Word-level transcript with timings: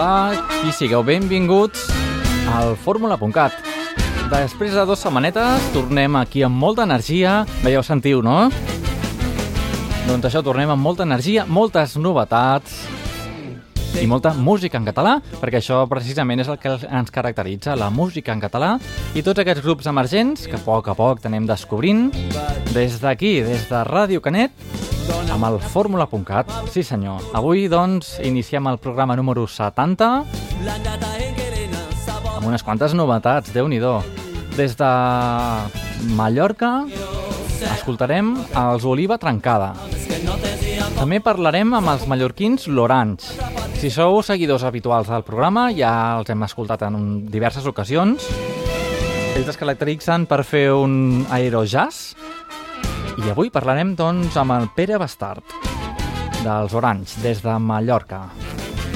Hola 0.00 0.32
i 0.64 0.70
sigueu 0.72 1.02
benvinguts 1.04 1.90
al 2.48 2.70
fórmula.cat. 2.80 3.52
Després 4.32 4.72
de 4.72 4.84
dues 4.88 5.02
setmanetes 5.04 5.66
tornem 5.74 6.14
aquí 6.16 6.40
amb 6.46 6.56
molta 6.56 6.86
energia. 6.88 7.42
Bé, 7.60 7.74
ja 7.74 7.82
ho 7.82 7.84
sentiu, 7.84 8.22
no? 8.24 8.46
Doncs 10.06 10.30
això, 10.30 10.40
tornem 10.40 10.72
amb 10.72 10.80
molta 10.80 11.04
energia, 11.04 11.44
moltes 11.44 11.98
novetats 12.00 12.78
i 14.00 14.06
molta 14.08 14.32
música 14.32 14.80
en 14.80 14.88
català, 14.88 15.18
perquè 15.36 15.60
això 15.60 15.82
precisament 15.90 16.40
és 16.40 16.48
el 16.48 16.56
que 16.62 16.78
ens 16.80 17.12
caracteritza, 17.12 17.76
la 17.76 17.90
música 17.92 18.32
en 18.32 18.40
català 18.40 18.78
i 19.12 19.20
tots 19.20 19.44
aquests 19.44 19.66
grups 19.66 19.90
emergents 19.92 20.48
que 20.48 20.56
a 20.56 20.64
poc 20.64 20.88
a 20.88 20.96
poc 20.96 21.20
tenem 21.26 21.44
descobrint 21.44 22.06
des 22.72 22.96
d'aquí, 23.04 23.42
des 23.44 23.68
de 23.68 23.84
Ràdio 23.84 24.24
Canet, 24.24 24.56
amb 25.30 25.48
el 25.50 25.60
fórmula.cat. 25.60 26.50
Sí 26.72 26.82
senyor. 26.86 27.22
Avui, 27.34 27.68
doncs, 27.72 28.18
iniciem 28.24 28.66
el 28.70 28.78
programa 28.78 29.16
número 29.16 29.46
70 29.46 30.10
amb 32.40 32.48
unes 32.48 32.62
quantes 32.64 32.94
novetats, 32.96 33.52
déu 33.52 33.68
nhi 33.68 33.78
Des 34.56 34.72
de 34.76 34.90
Mallorca 36.16 36.86
escoltarem 37.68 38.32
els 38.56 38.84
Oliva 38.88 39.18
Trencada. 39.20 39.74
També 40.96 41.20
parlarem 41.20 41.74
amb 41.76 41.92
els 41.92 42.06
mallorquins 42.08 42.66
Loranys. 42.68 43.34
Si 43.80 43.90
sou 43.92 44.22
seguidors 44.22 44.64
habituals 44.64 45.08
del 45.08 45.22
programa, 45.22 45.70
ja 45.72 46.16
els 46.18 46.30
hem 46.32 46.42
escoltat 46.44 46.82
en 46.88 47.26
diverses 47.28 47.66
ocasions. 47.66 48.24
Ells 49.36 49.48
es 49.48 49.60
caracteritzen 49.60 50.26
per 50.26 50.42
fer 50.44 50.70
un 50.72 51.26
aerojazz 51.30 52.16
i 53.20 53.30
avui 53.30 53.50
parlarem, 53.52 53.92
doncs, 53.96 54.36
amb 54.40 54.54
el 54.54 54.68
Pere 54.74 54.96
Bastard, 55.00 55.44
dels 56.40 56.72
Oranys, 56.76 57.18
des 57.20 57.42
de 57.44 57.52
Mallorca. 57.60 58.22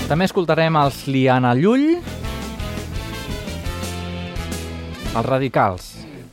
També 0.08 0.24
escoltarem 0.28 0.76
els 0.80 1.02
Liana 1.10 1.52
Llull, 1.58 1.98
els 5.14 5.26
Radicals. 5.28 5.90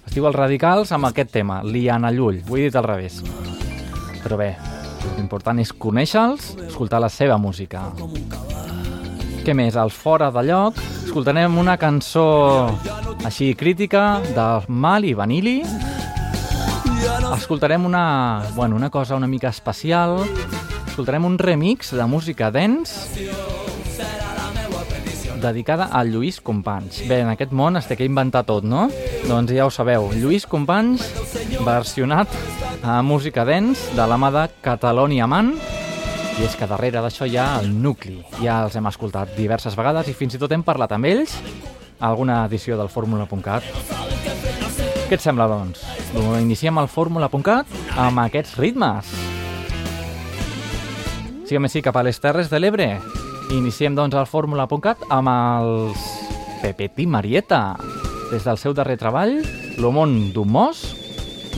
Es 0.08 0.16
diu 0.16 0.28
els 0.28 0.38
Radicals 0.38 0.92
amb 0.96 1.10
aquest 1.12 1.32
tema, 1.36 1.62
Liana 1.64 2.12
Llull. 2.16 2.42
Ho 2.48 2.58
he 2.58 2.70
dit 2.70 2.76
al 2.80 2.88
revés. 2.88 3.22
Però 4.22 4.40
bé, 4.40 4.54
l'important 5.18 5.60
és 5.60 5.74
conèixer-los, 5.74 6.56
escoltar 6.70 7.02
la 7.04 7.12
seva 7.12 7.38
música. 7.42 7.90
Què 9.42 9.56
més? 9.58 9.76
Al 9.76 9.92
Fora 9.92 10.30
de 10.32 10.44
Lloc 10.48 10.80
escoltarem 11.06 11.58
una 11.58 11.76
cançó 11.82 12.26
així 13.26 13.52
crítica 13.58 14.22
del 14.32 14.68
Mal 14.70 15.08
i 15.10 15.16
Vanilli, 15.18 15.60
escoltarem 17.36 17.86
una, 17.86 18.44
bueno, 18.56 18.76
una 18.76 18.90
cosa 18.90 19.16
una 19.16 19.28
mica 19.28 19.50
especial. 19.50 20.20
Escoltarem 20.88 21.26
un 21.26 21.38
remix 21.38 21.92
de 21.92 22.06
música 22.06 22.52
dance 22.52 23.30
dedicada 25.42 25.90
a 25.92 26.04
Lluís 26.04 26.40
Companys. 26.40 27.02
Bé, 27.10 27.22
en 27.22 27.32
aquest 27.34 27.52
món 27.52 27.76
es 27.80 27.88
té 27.90 27.98
que 27.98 28.06
inventar 28.06 28.46
tot, 28.46 28.64
no? 28.64 28.86
Doncs 29.28 29.52
ja 29.56 29.66
ho 29.66 29.74
sabeu, 29.74 30.12
Lluís 30.14 30.46
Companys 30.46 31.04
versionat 31.66 32.30
a 32.84 33.02
música 33.02 33.44
dance 33.46 33.92
de 33.98 34.06
la 34.08 34.20
mà 34.22 34.30
de 34.32 34.46
Catalonia 34.62 35.28
Man 35.28 35.56
i 36.38 36.46
és 36.46 36.56
que 36.58 36.70
darrere 36.70 37.02
d'això 37.04 37.28
hi 37.28 37.36
ha 37.38 37.48
el 37.60 37.72
nucli. 37.74 38.22
Ja 38.40 38.62
els 38.66 38.78
hem 38.78 38.88
escoltat 38.90 39.34
diverses 39.38 39.76
vegades 39.78 40.08
i 40.08 40.16
fins 40.18 40.38
i 40.38 40.42
tot 40.42 40.54
hem 40.54 40.64
parlat 40.64 40.94
amb 40.96 41.10
ells 41.10 41.36
a 42.00 42.08
alguna 42.14 42.46
edició 42.46 42.78
del 42.78 42.90
Fórmula.cat. 42.90 43.68
Què 45.10 45.18
et 45.18 45.22
sembla, 45.22 45.50
doncs? 45.52 46.01
Iniciem 46.12 46.76
el 46.82 46.90
fórmula.cat 46.92 47.70
amb 47.96 48.20
aquests 48.26 48.58
ritmes. 48.60 49.12
Siguem 51.48 51.68
així 51.68 51.82
cap 51.84 51.96
a 51.96 52.04
les 52.04 52.20
Terres 52.20 52.50
de 52.52 52.60
l'Ebre. 52.60 52.88
Iniciem, 53.52 53.96
doncs, 53.96 54.16
el 54.16 54.28
fórmula.cat 54.28 55.06
amb 55.12 55.32
els 55.32 56.08
Pepet 56.62 57.00
i 57.04 57.08
Marieta. 57.08 57.62
Des 58.32 58.44
del 58.48 58.60
seu 58.60 58.76
darrer 58.76 58.98
treball, 59.00 59.42
L'Homon 59.80 60.32
d'un 60.36 60.52
Mos, 60.52 60.84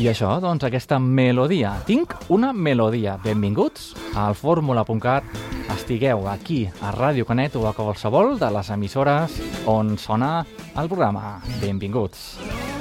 i 0.02 0.10
això, 0.10 0.36
doncs, 0.42 0.66
aquesta 0.66 0.98
melodia. 1.02 1.76
Tinc 1.86 2.16
una 2.34 2.54
melodia. 2.54 3.18
Benvinguts 3.24 3.92
al 4.18 4.38
fórmula.cat. 4.38 5.30
Estigueu 5.74 6.28
aquí 6.30 6.66
a 6.82 6.94
Ràdio 6.94 7.26
Canet 7.30 7.58
o 7.58 7.66
a 7.70 7.74
qualsevol 7.78 8.38
de 8.42 8.52
les 8.54 8.70
emissores 8.74 9.42
on 9.66 9.98
sona 9.98 10.36
el 10.78 10.90
programa. 10.90 11.40
Benvinguts. 11.62 12.38
Benvinguts. 12.42 12.73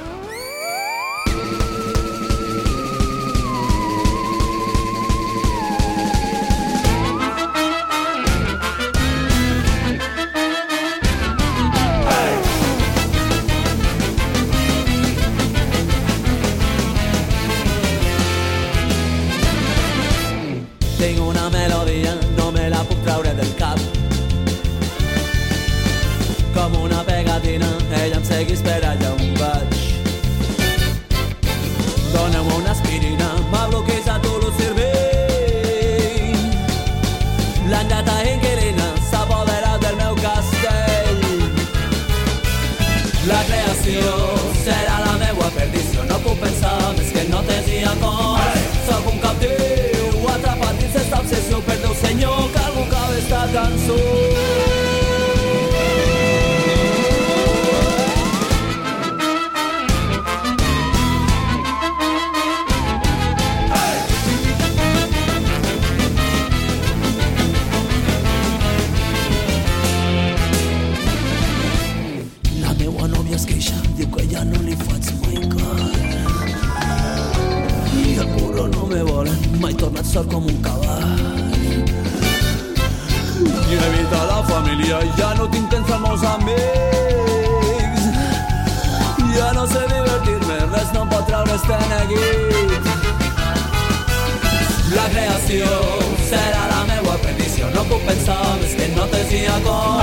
salves 98.33 98.75
que 98.75 98.87
no 98.89 99.05
te 99.07 99.23
siga 99.25 99.59
con 99.65 100.01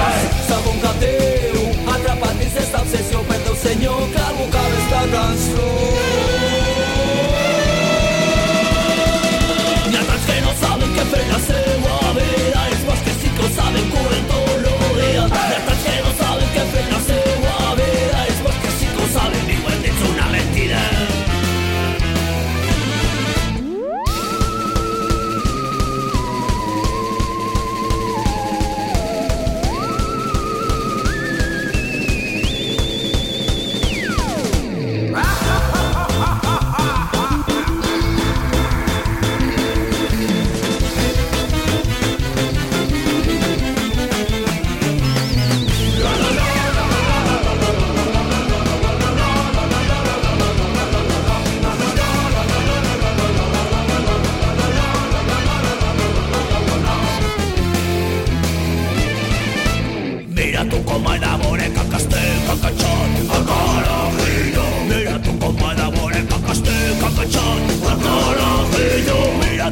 Sap 0.49 0.67
un 0.67 0.79
captiu, 0.81 1.61
atrapat 1.95 2.41
esta 2.43 2.81
obsessão 2.81 3.25
perdeu 3.25 3.53
o 3.53 3.57
teu 3.57 3.77
claro 3.79 4.09
que 4.13 4.21
algú 4.29 4.47
cal 4.51 4.71
esta 4.81 5.01
cançó 5.15 6.10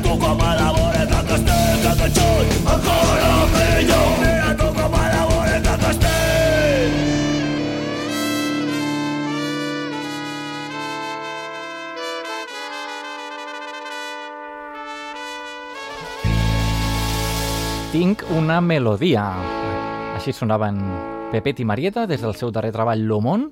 tu 0.09 0.19
com 0.19 0.41
a 0.41 0.55
la 0.57 0.73
vora 0.73 1.05
que 1.05 1.21
castell, 1.29 1.81
que 1.85 1.93
catxot, 2.01 2.53
encara 2.75 3.33
millor. 3.53 4.09
Mira 4.23 4.53
tu 4.57 4.69
com 4.77 4.95
a 4.97 5.05
la 5.13 5.25
vora 5.29 5.59
que 5.67 5.75
castell. 5.83 6.95
Tinc 17.93 18.25
una 18.37 18.61
melodia. 18.65 19.27
Així 20.17 20.33
sonaven 20.33 20.81
Pepet 21.33 21.61
i 21.61 21.69
Marieta 21.69 22.07
des 22.09 22.25
del 22.25 22.35
seu 22.35 22.51
darrer 22.55 22.73
treball 22.73 23.05
L'Homon 23.05 23.51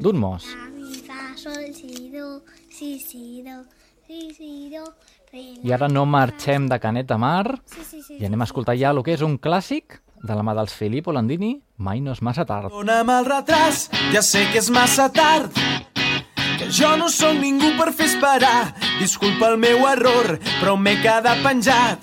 d'un 0.00 0.16
mos. 0.16 0.48
Mi, 0.72 1.04
fa, 1.04 1.34
sol, 1.36 1.68
si, 1.76 2.08
do, 2.14 2.40
si, 2.72 2.96
si, 2.98 3.44
do, 3.44 3.60
si, 4.06 4.32
si, 4.32 4.52
do, 4.72 4.86
I 5.32 5.72
ara 5.72 5.88
no 5.88 6.06
marxem 6.08 6.68
de 6.70 6.78
Canet 6.80 7.08
de 7.08 7.18
Mar 7.20 7.58
Sí, 7.66 7.82
sí, 7.84 8.02
sí. 8.02 8.16
i 8.20 8.26
anem 8.26 8.40
a 8.40 8.46
escoltar 8.48 8.76
ja 8.80 8.90
el 8.94 9.02
que 9.04 9.12
és 9.12 9.22
un 9.22 9.36
clàssic 9.38 10.00
de 10.22 10.34
la 10.34 10.42
mà 10.42 10.54
dels 10.56 10.72
Filippo 10.74 11.12
Landini, 11.12 11.60
Mai 11.78 12.00
no 12.02 12.10
és 12.10 12.22
massa 12.26 12.42
tard. 12.44 12.72
Dona'm 12.74 13.10
el 13.14 13.24
retras, 13.28 13.84
ja 14.10 14.22
sé 14.22 14.48
que 14.50 14.58
és 14.58 14.70
massa 14.70 15.08
tard 15.14 15.52
que 16.58 16.66
jo 16.74 16.96
no 16.98 17.06
sóc 17.08 17.36
ningú 17.38 17.68
per 17.78 17.92
fer 17.94 18.08
esperar 18.10 18.72
disculpa 18.98 19.52
el 19.52 19.58
meu 19.62 19.84
error 19.86 20.38
però 20.58 20.74
m'he 20.74 20.96
quedat 21.04 21.38
penjat 21.44 22.02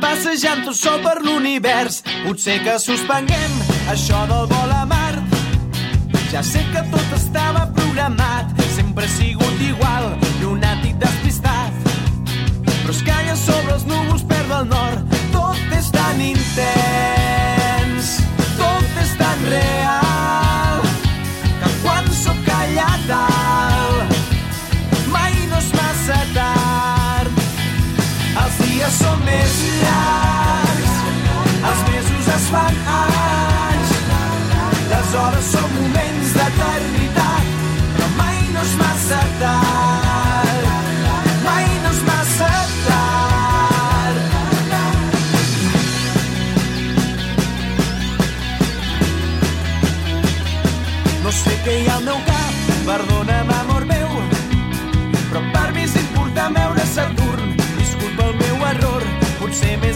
passejant 0.00 0.64
tot 0.64 0.78
sol 0.78 1.02
per 1.04 1.18
l'univers 1.20 2.00
potser 2.24 2.56
que 2.64 2.78
suspenguem 2.80 3.58
això 3.92 4.22
del 4.30 4.48
vol 4.48 4.72
a 4.72 4.84
Mart 4.88 5.36
ja 6.32 6.40
sé 6.42 6.64
que 6.72 6.86
tot 6.92 7.12
estava 7.18 7.66
programat 7.76 8.56
sempre 8.78 9.04
he 9.04 9.12
sobre 13.48 13.76
els 13.78 13.86
núvols 13.88 14.24
perd 14.28 14.56
el 14.60 14.66
nord 14.72 14.97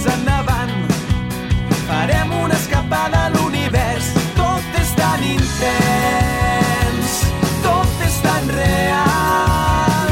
més 0.03 0.15
endavant. 0.15 0.71
Farem 1.87 2.33
una 2.43 2.55
escapada 2.55 3.27
a 3.27 3.31
l'univers, 3.35 4.09
tot 4.37 4.79
és 4.81 4.91
tan 4.99 5.23
intens, 5.23 7.13
tot 7.63 8.03
és 8.07 8.17
tan 8.25 8.49
real, 8.57 10.11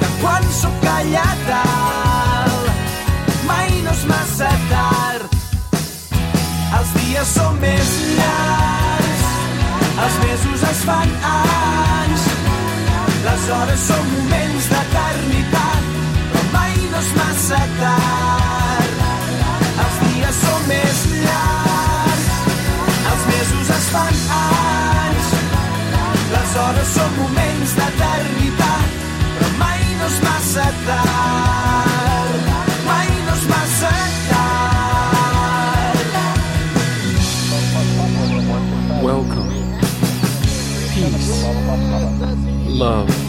que 0.00 0.10
quan 0.20 0.46
sóc 0.60 0.86
allà 0.92 1.26
mai 3.48 3.82
no 3.82 3.90
és 3.90 4.04
massa 4.06 4.50
tard. 4.70 5.38
Els 6.78 6.94
dies 7.00 7.34
són 7.34 7.58
més 7.62 7.94
llargs, 8.18 9.28
els 10.04 10.20
mesos 10.26 10.66
es 10.70 10.84
fan 10.84 11.14
anys, 11.32 12.28
les 13.26 13.50
hores 13.56 13.86
són 13.90 14.10
moments 14.14 14.70
d'eternitat, 14.70 14.93
mai 30.04 30.10
no 30.10 30.16
és 30.16 30.20
massa 30.20 30.64
tard. 30.86 32.44
Mai 32.86 33.08
no 33.26 33.32
és 33.32 33.44
massa 33.48 33.92
tard. 34.28 34.54
Welcome. 39.02 39.52
Peace. 40.94 41.44
Love. 42.68 43.23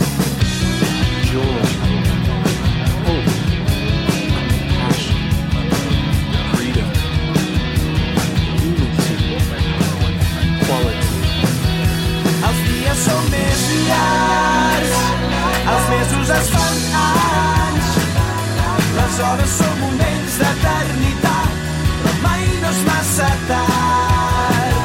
Les 19.16 19.24
hores 19.24 19.52
són 19.56 19.76
moments 19.80 20.34
d'eternitat, 20.42 21.52
però 22.00 22.16
mai 22.24 22.42
no 22.60 22.72
és 22.74 22.80
massa 22.84 23.28
tard. 23.48 24.80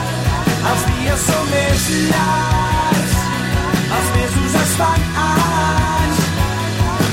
Els 0.71 0.85
dies 0.91 1.25
són 1.25 1.49
més 1.50 1.87
llargs, 2.12 3.17
els 3.97 4.12
mesos 4.19 4.55
es 4.61 4.77
fan 4.82 5.09
anys, 5.25 6.21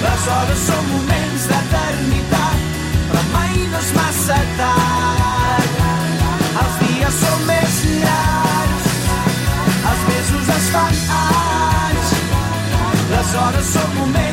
les 0.03 0.27
hores 0.35 0.61
són 0.67 0.85
moments 0.91 1.49
d'eternitat, 1.53 2.69
però 3.09 3.25
mai 3.33 3.65
no 3.73 3.81
és 3.81 3.91
massa 3.97 4.39
tard. 4.61 5.83
Els 6.61 6.79
dies 6.83 7.19
són 7.23 7.49
més 7.49 7.81
llargs, 7.95 8.93
els 9.81 10.07
mesos 10.13 10.55
es 10.59 10.71
fan 10.77 11.03
anys, 11.23 12.15
les 13.15 13.37
hores 13.41 13.73
són 13.73 14.01
moments 14.03 14.26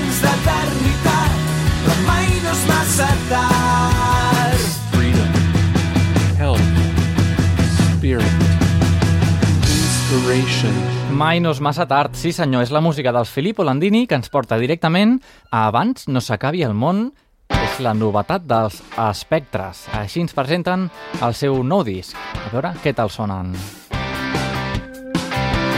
Inspiration. 10.65 11.17
Mai 11.17 11.41
no 11.41 11.53
és 11.55 11.61
massa 11.63 11.87
tard, 11.87 12.17
sí 12.19 12.33
senyor, 12.35 12.65
és 12.65 12.73
la 12.75 12.83
música 12.83 13.13
dels 13.15 13.31
Filippo 13.31 13.65
Landini 13.65 14.07
que 14.11 14.17
ens 14.19 14.31
porta 14.33 14.59
directament 14.59 15.21
a 15.51 15.67
Abans 15.69 16.09
no 16.09 16.21
s'acabi 16.21 16.65
el 16.67 16.75
món, 16.75 17.13
és 17.55 17.79
la 17.85 17.95
novetat 17.95 18.47
dels 18.49 18.81
Espectres. 18.99 19.85
Així 19.95 20.25
ens 20.25 20.35
presenten 20.35 20.89
el 21.23 21.35
seu 21.35 21.63
nou 21.63 21.85
disc. 21.87 22.17
A 22.17 22.51
veure 22.53 22.75
què 22.83 22.95
tal 22.97 23.13
sonen. 23.13 23.55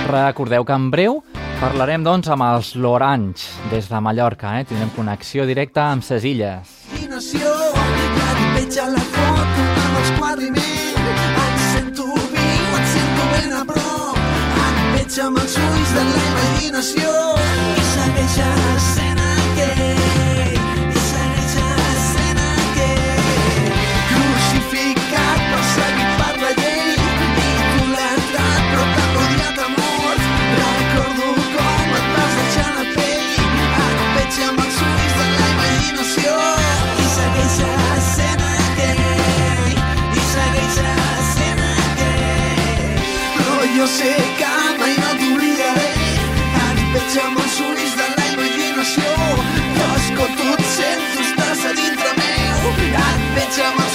Recordeu 0.07 0.64
que 0.64 0.76
en 0.76 0.90
breu 0.95 1.21
parlarem 1.61 2.05
doncs 2.07 2.31
amb 2.31 2.47
els 2.47 2.75
Lorange 2.76 3.69
des 3.73 3.90
de 3.90 4.00
Mallorca, 4.00 4.61
eh? 4.61 4.64
tindrem 4.69 4.93
connexió 4.97 5.47
directa 5.47 5.90
amb 5.90 6.07
ses 6.07 6.25
illes. 6.25 6.76
imaginació 6.93 7.52
ja 8.16 8.33
et 8.33 8.49
veig 8.57 8.81
a 8.81 8.88
la 8.93 9.05
foto 9.12 9.69
amb 9.85 10.00
els 10.02 10.75
et 15.17 15.23
veig 15.23 15.29
amb 15.29 15.39
els 15.41 15.55
ulls 15.57 15.91
de 15.97 16.03
la 16.05 16.23
imaginació 16.29 17.11
i 17.73 17.85
segueix 17.91 18.35
sent 18.87 19.21
aquell 19.25 20.59
i 20.93 21.05
segueix 21.05 21.55
sent 22.09 22.41
aquell 22.45 23.71
crucificat 24.11 25.41
perseguit 25.53 26.11
per 26.21 26.35
la 26.43 26.51
llei 26.59 26.91
idolatrat 27.47 28.63
però 28.73 28.85
t'han 28.97 29.17
odiat 29.23 29.63
a 29.65 29.69
mort 29.77 30.23
recordo 30.61 31.29
com 31.55 31.95
et 32.01 32.09
vas 32.17 32.35
deixar 32.41 32.71
la 32.77 32.85
pell 32.99 33.29
et 33.85 34.03
veig 34.19 34.41
amb 34.49 34.61
els 34.67 34.83
ulls 34.89 35.15
de 35.21 35.31
la 35.31 35.47
imaginació 35.55 36.35
i 37.05 37.09
segueix 37.15 37.57
sent 38.11 38.45
aquell 38.51 39.01
i 39.79 40.27
segueix 40.35 40.77
sent 41.33 41.65
aquell 41.71 43.01
però 43.39 43.57
jo 43.79 43.89
sé 43.97 44.13
que 44.43 44.46
veig 47.07 47.23
amb 47.23 47.39
els 47.39 47.59
ulls 47.63 47.93
de 47.99 48.07
la 48.15 48.25
imaginació. 48.33 49.11
Tosco 49.77 50.27
tu 50.39 50.49
et 50.55 50.65
sento, 50.73 51.23
estàs 51.27 51.65
a 51.71 51.75
dintre 51.79 52.13
meu. 52.19 52.71
Et 53.05 53.27
veig 53.37 53.61
amb 53.69 53.86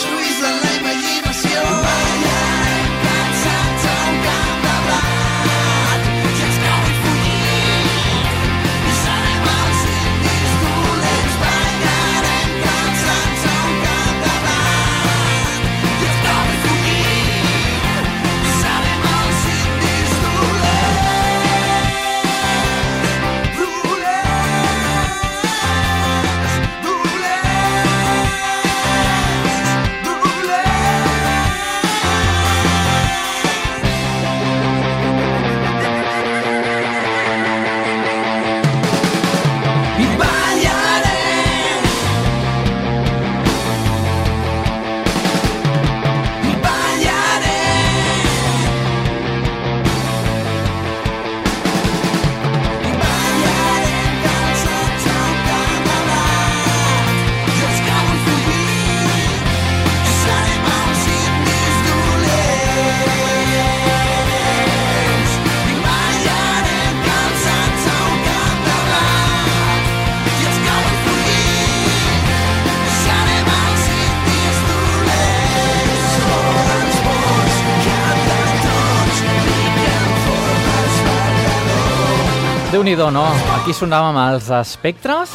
nhi 82.92 83.12
no? 83.14 83.24
Aquí 83.56 83.72
sonàvem 83.72 84.18
els 84.20 84.50
Espectres, 84.52 85.32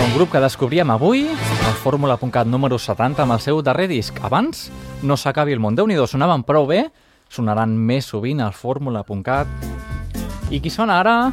un 0.00 0.14
grup 0.14 0.30
que 0.32 0.40
descobríem 0.40 0.88
avui, 0.88 1.26
el 1.28 1.74
Fórmula.cat 1.82 2.48
número 2.48 2.78
70 2.80 3.20
amb 3.26 3.34
el 3.34 3.42
seu 3.44 3.60
darrer 3.60 3.90
disc. 3.90 4.16
Abans 4.24 4.70
no 5.02 5.16
s'acabi 5.16 5.52
el 5.52 5.60
món. 5.60 5.74
déu 5.76 5.84
nhi 5.86 5.98
sonaven 6.06 6.44
prou 6.48 6.64
bé, 6.66 6.86
sonaran 7.28 7.76
més 7.76 8.06
sovint 8.06 8.40
al 8.40 8.54
Fórmula.cat. 8.54 9.46
I 10.48 10.60
qui 10.60 10.70
sona 10.70 11.00
ara? 11.00 11.32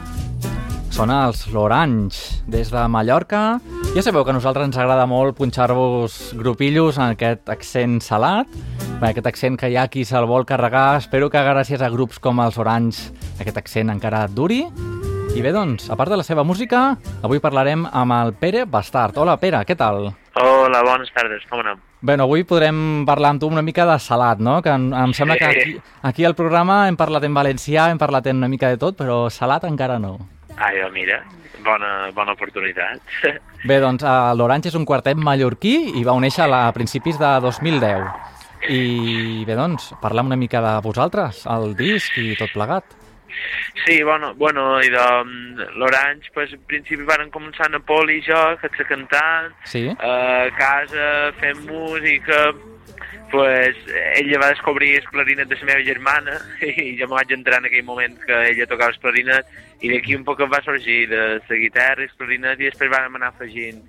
Sona 0.92 1.28
els 1.28 1.48
Lorange, 1.48 2.44
des 2.48 2.70
de 2.70 2.88
Mallorca. 2.88 3.62
Ja 3.96 4.02
sabeu 4.04 4.26
que 4.26 4.32
a 4.32 4.34
nosaltres 4.34 4.66
ens 4.66 4.78
agrada 4.78 5.06
molt 5.06 5.38
punxar-vos 5.38 6.34
grupillos 6.36 6.98
en 6.98 7.16
aquest 7.16 7.48
accent 7.48 8.02
salat, 8.02 8.48
Bé, 9.02 9.16
aquest 9.16 9.26
accent 9.26 9.56
que 9.58 9.66
hi 9.72 9.78
ha 9.82 9.88
qui 9.88 10.04
se'l 10.06 10.28
vol 10.30 10.44
carregar. 10.46 11.00
Espero 11.00 11.32
que 11.32 11.42
gràcies 11.42 11.82
a 11.82 11.90
grups 11.90 12.20
com 12.20 12.38
els 12.44 12.60
Orange 12.62 13.10
aquest 13.40 13.58
accent 13.58 13.90
encara 13.90 14.28
duri. 14.28 14.68
I 15.32 15.40
bé, 15.40 15.54
doncs, 15.56 15.86
a 15.88 15.96
part 15.96 16.12
de 16.12 16.18
la 16.20 16.26
seva 16.28 16.44
música, 16.44 16.98
avui 17.24 17.40
parlarem 17.40 17.86
amb 17.88 18.14
el 18.18 18.34
Pere 18.36 18.66
Bastard. 18.68 19.16
Hola, 19.16 19.38
Pere, 19.40 19.62
què 19.64 19.78
tal? 19.80 20.10
Hola, 20.36 20.82
bones 20.84 21.08
tardes, 21.16 21.46
com 21.48 21.62
anem? 21.64 21.80
Bé, 22.04 22.18
avui 22.20 22.44
podrem 22.44 23.06
parlar 23.08 23.32
amb 23.32 23.40
tu 23.40 23.48
una 23.48 23.64
mica 23.64 23.86
de 23.88 23.96
salat, 24.04 24.42
no? 24.44 24.58
Que 24.62 24.74
em, 24.76 24.90
em 24.92 25.14
sembla 25.16 25.38
que 25.40 25.48
aquí, 25.48 25.78
aquí 26.10 26.28
al 26.28 26.36
programa 26.36 26.82
hem 26.90 27.00
parlat 27.00 27.24
en 27.24 27.38
valencià, 27.38 27.88
hem 27.94 28.02
parlat 28.02 28.28
en 28.28 28.44
una 28.44 28.52
mica 28.52 28.74
de 28.74 28.82
tot, 28.82 28.98
però 29.00 29.30
salat 29.32 29.64
encara 29.70 30.02
no. 30.04 30.18
Ai, 30.58 30.84
oh, 30.84 30.92
mira, 30.92 31.22
bona, 31.64 32.12
bona 32.12 32.36
oportunitat. 32.36 33.00
Bé, 33.70 33.80
doncs, 33.80 34.04
l'Orange 34.36 34.68
és 34.68 34.76
un 34.76 34.86
quartet 34.90 35.16
mallorquí 35.16 35.78
i 35.96 36.04
va 36.04 36.18
néixer 36.20 36.50
a 36.52 36.66
principis 36.76 37.22
de 37.22 37.38
2010. 37.48 38.04
I 38.68 39.46
bé, 39.48 39.56
doncs, 39.58 39.94
parlar 40.04 40.28
una 40.28 40.38
mica 40.38 40.60
de 40.62 40.76
vosaltres, 40.84 41.46
el 41.50 41.72
disc 41.80 42.20
i 42.20 42.36
tot 42.38 42.52
plegat. 42.54 43.00
Sí, 43.86 44.02
bueno, 44.04 44.34
bueno 44.36 44.82
i 44.84 44.90
de 44.90 45.06
mm, 45.24 45.78
l'Orange, 45.80 46.32
pues, 46.34 46.54
al 46.54 46.60
principi 46.68 47.08
van 47.08 47.32
començar 47.34 47.70
a 47.74 47.80
Pol 47.80 48.12
i 48.12 48.20
jo, 48.26 48.42
que 48.62 48.70
ets 48.70 48.88
cantant, 48.90 49.54
Sí? 49.66 49.88
a 50.00 50.50
casa 50.58 51.32
fent 51.40 51.66
música, 51.70 52.52
pues, 53.32 53.76
ella 54.16 54.40
va 54.40 54.50
descobrir 54.50 54.96
el 54.98 55.08
clarinet 55.08 55.48
de 55.48 55.56
la 55.56 55.66
meva 55.66 55.84
germana 55.88 56.38
i 56.62 56.98
jo 57.00 57.08
me 57.08 57.16
vaig 57.16 57.32
entrar 57.32 57.62
en 57.62 57.70
aquell 57.72 57.88
moment 57.88 58.20
que 58.20 58.38
ella 58.52 58.68
tocava 58.68 58.92
el 58.92 59.00
clarinet 59.00 59.48
i 59.82 59.90
d'aquí 59.90 60.16
un 60.16 60.26
poc 60.28 60.44
em 60.44 60.52
va 60.52 60.62
sorgir 60.66 61.08
de 61.10 61.22
la 61.40 61.60
guitarra 61.64 62.04
i 62.04 62.10
el 62.10 62.18
clarinet 62.20 62.60
i 62.60 62.70
després 62.70 62.92
vam 62.92 63.16
anar 63.16 63.32
afegint 63.32 63.80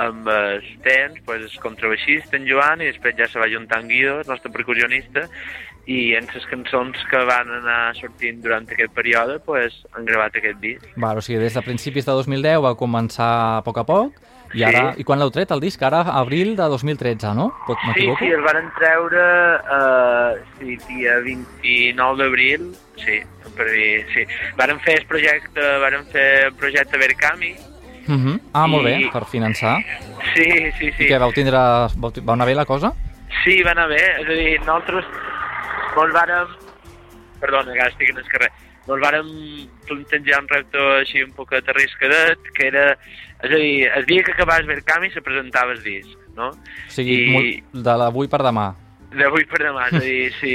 amb 0.00 0.28
el 0.28 0.62
temps, 0.84 1.20
pues, 1.24 1.42
el 1.42 1.60
contrabaixista, 1.60 2.36
en 2.38 2.46
Joan, 2.48 2.80
i 2.80 2.88
després 2.88 3.16
ja 3.18 3.28
se 3.28 3.40
va 3.40 3.50
juntar 3.52 3.82
en 3.82 3.90
Guido, 3.90 4.20
el 4.20 4.28
nostre 4.28 4.52
percussionista, 4.52 5.26
i 5.86 6.14
en 6.14 6.28
les 6.34 6.44
cançons 6.46 6.96
que 7.10 7.18
van 7.26 7.48
anar 7.50 7.94
sortint 7.98 8.40
durant 8.42 8.62
aquest 8.70 8.92
període 8.94 9.40
pues, 9.44 9.74
han 9.96 10.04
gravat 10.06 10.36
aquest 10.38 10.60
disc. 10.62 10.84
Val, 10.96 11.18
o 11.18 11.22
sigui, 11.24 11.40
des 11.42 11.54
de 11.54 11.62
principis 11.62 12.06
de 12.06 12.12
2010 12.12 12.60
va 12.62 12.74
començar 12.78 13.30
a 13.58 13.62
poc 13.66 13.78
a 13.78 13.84
poc, 13.84 14.12
i 14.54 14.62
ara, 14.68 14.92
i 15.00 15.04
quan 15.04 15.18
l'heu 15.18 15.30
tret 15.32 15.50
el 15.50 15.60
disc? 15.64 15.80
Ara, 15.82 16.02
abril 16.20 16.54
de 16.56 16.62
2013, 16.68 17.32
no? 17.34 17.48
Pot- 17.66 17.78
Sí, 17.96 18.06
sí, 18.20 18.26
el 18.30 18.42
varen 18.44 18.68
treure 18.76 19.22
eh, 19.56 20.42
sí, 20.58 20.76
dia 20.88 21.16
29 21.24 22.16
d'abril, 22.22 22.66
sí, 23.00 23.18
per 23.56 23.66
dir, 23.72 24.04
sí. 24.14 24.26
Varen 24.56 24.78
fer 24.84 24.98
el 25.00 25.06
projecte, 25.06 25.60
varen 25.80 26.04
fer 26.12 26.28
el 26.46 26.54
projecte 26.54 26.98
Verkami, 26.98 27.54
Mhm. 28.02 28.40
Ah, 28.52 28.66
molt 28.66 28.82
bé, 28.84 28.96
I- 29.00 29.10
per 29.12 29.24
finançar. 29.30 29.78
sí, 30.34 30.44
sí, 30.78 30.90
sí. 30.98 31.04
I 31.04 31.08
què, 31.08 31.18
vau 31.20 31.30
tindre... 31.32 31.56
Vau, 31.96 32.10
va 32.26 32.32
anar 32.34 32.46
bé 32.46 32.54
la 32.56 32.64
cosa? 32.66 32.92
Sí, 33.44 33.62
va 33.62 33.70
anar 33.70 33.86
bé, 33.88 34.00
és 34.20 34.26
a 34.28 34.32
dir, 34.32 34.58
nosaltres 34.58 35.04
mos 35.96 36.12
vàrem... 36.14 36.52
Perdona, 37.42 37.72
que 37.74 37.86
estic 37.88 38.10
en 38.12 38.20
el 38.22 38.28
carrer. 38.30 38.50
Mos 38.86 39.00
vàrem 39.02 39.28
plantejar 39.88 40.40
un 40.42 40.48
repte 40.50 40.84
així 41.00 41.22
un 41.24 41.32
poc 41.36 41.52
arriscadet, 41.58 42.38
que 42.56 42.68
era... 42.70 42.92
És 43.42 43.50
a 43.50 43.58
dir, 43.58 43.88
el 43.90 44.04
dia 44.06 44.22
que 44.22 44.32
acabaves 44.36 44.68
Verkami 44.68 45.10
se 45.10 45.20
presentava 45.22 45.72
el 45.74 45.82
disc, 45.82 46.12
no? 46.36 46.52
O 46.54 46.92
sigui, 46.94 47.16
I- 47.24 47.32
molt, 47.34 47.82
de 47.88 47.96
l'avui 47.98 48.28
per 48.30 48.38
demà. 48.46 48.68
D'avui 49.12 49.44
per 49.50 49.58
demà, 49.64 49.88
és 49.90 49.96
a 49.98 50.02
dir, 50.04 50.32
sí. 50.40 50.52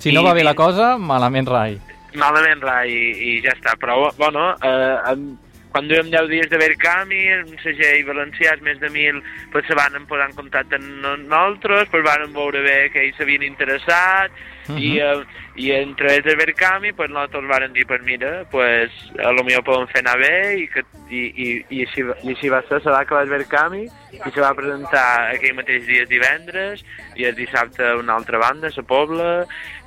Si 0.00 0.12
no 0.16 0.22
I- 0.22 0.28
va 0.30 0.32
bé 0.38 0.44
la 0.46 0.54
cosa, 0.56 0.94
malament 0.96 1.46
rai. 1.52 1.76
Malament 2.16 2.64
rai, 2.64 2.88
i, 2.90 3.10
i 3.28 3.34
ja 3.44 3.52
està. 3.52 3.76
Però, 3.78 4.08
bueno, 4.18 4.48
eh, 4.64 4.96
em, 5.12 5.26
quan 5.70 5.86
duem 5.88 6.10
10 6.10 6.28
dies 6.28 6.48
de 6.50 6.58
Verkami, 6.58 7.20
un 7.44 7.56
segell 7.62 8.04
valencià, 8.08 8.56
més 8.62 8.80
de 8.82 8.88
1.000, 8.90 9.22
pues 9.52 9.66
se 9.68 9.74
van 9.78 9.94
posar 10.10 10.28
en 10.30 10.34
contacte 10.36 10.76
amb 10.80 10.88
no- 11.02 11.16
nosaltres, 11.16 11.88
pues 11.92 12.02
van 12.04 12.32
veure 12.34 12.62
bé 12.64 12.78
que 12.90 13.04
ells 13.06 13.16
s'havien 13.16 13.42
interessat, 13.46 14.32
i, 14.78 14.98
eh, 15.02 15.24
i 15.56 15.72
a 15.74 15.80
través 15.98 16.22
de 16.24 16.34
Verkami, 16.38 16.92
pues 16.92 17.10
nosaltres 17.10 17.46
van 17.48 17.72
dir, 17.72 17.86
pues 17.86 18.02
mira, 18.02 18.44
pues 18.50 18.90
a 19.18 19.32
lo 19.32 19.42
millor 19.42 19.64
podem 19.66 19.88
fer 19.90 20.02
anar 20.04 20.18
bé, 20.18 20.58
i, 20.62 20.66
que, 20.70 20.84
i, 21.10 21.22
i, 21.26 21.48
i, 21.70 21.80
així, 21.86 22.04
i 22.22 22.34
així 22.34 22.48
va 22.52 22.62
ser, 22.68 22.82
se 22.82 22.90
va 22.90 23.00
acabar 23.00 23.24
el 23.24 23.30
Verkami, 23.34 23.84
i 24.14 24.30
se 24.30 24.40
va 24.40 24.54
presentar 24.54 25.34
aquell 25.34 25.54
mateix 25.58 25.86
dia 25.86 26.06
divendres, 26.06 26.84
i 27.16 27.24
el 27.30 27.34
dissabte 27.34 27.82
a 27.82 27.96
una 27.96 28.14
altra 28.18 28.38
banda, 28.38 28.68
a 28.70 28.76
la 28.76 28.82
Pobla, 28.86 29.32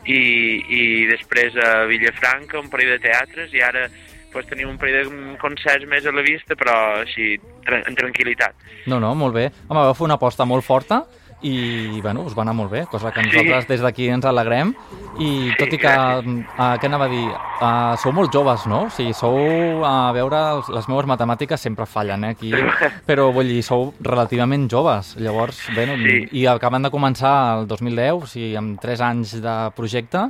i, 0.05 0.19
i 0.67 0.81
després 1.07 1.55
a 1.55 1.85
Villafranca, 1.87 2.59
un 2.59 2.69
parell 2.69 2.97
de 2.97 2.99
teatres, 3.07 3.53
i 3.55 3.61
ara 3.63 3.87
pues, 4.33 4.47
tenim 4.49 4.69
un 4.73 4.77
parell 4.81 5.09
de 5.09 5.37
concerts 5.41 5.87
més 5.89 6.05
a 6.05 6.11
la 6.11 6.21
vista, 6.25 6.57
però 6.59 6.75
així, 7.01 7.35
tra 7.65 7.83
en 7.87 7.95
tranquil·litat. 7.95 8.55
No, 8.91 8.99
no, 8.99 9.13
molt 9.15 9.37
bé. 9.37 9.49
Home, 9.69 9.83
va 9.85 9.93
fer 9.95 10.09
una 10.09 10.17
aposta 10.19 10.45
molt 10.49 10.65
forta 10.65 11.03
i, 11.43 11.99
bueno, 11.99 12.21
us 12.23 12.31
va 12.37 12.45
anar 12.45 12.53
molt 12.55 12.71
bé, 12.71 12.85
cosa 12.87 13.09
que 13.11 13.19
nosaltres 13.25 13.65
des 13.67 13.81
d'aquí 13.83 14.05
ens 14.07 14.23
alegrem. 14.25 14.69
I 15.19 15.51
tot 15.59 15.73
i 15.75 15.79
que, 15.81 15.91
uh, 15.91 16.69
què 16.79 16.87
anava 16.87 17.09
a 17.09 17.11
dir, 17.11 17.25
uh, 17.27 17.97
sou 17.99 18.13
molt 18.15 18.31
joves, 18.31 18.63
no? 18.71 18.85
O 18.87 18.93
sigui, 18.95 19.11
sou, 19.17 19.83
a 19.83 20.13
veure, 20.15 20.39
les 20.73 20.87
meves 20.87 21.09
matemàtiques 21.11 21.59
sempre 21.59 21.85
fallen, 21.85 22.23
eh, 22.23 22.31
aquí, 22.37 22.53
però 23.09 23.27
vull 23.35 23.51
dir, 23.51 23.59
sou 23.61 23.91
relativament 23.99 24.69
joves. 24.71 25.17
Llavors, 25.19 25.59
bé, 25.75 25.85
no, 25.89 25.99
Sí. 25.99 26.15
i 26.39 26.45
acaben 26.47 26.87
de 26.87 26.93
començar 26.93 27.35
el 27.59 27.67
2010, 27.67 28.23
o 28.23 28.25
sigui, 28.25 28.55
amb 28.55 28.79
3 28.81 29.03
anys 29.11 29.35
de 29.43 29.57
projecte, 29.75 30.29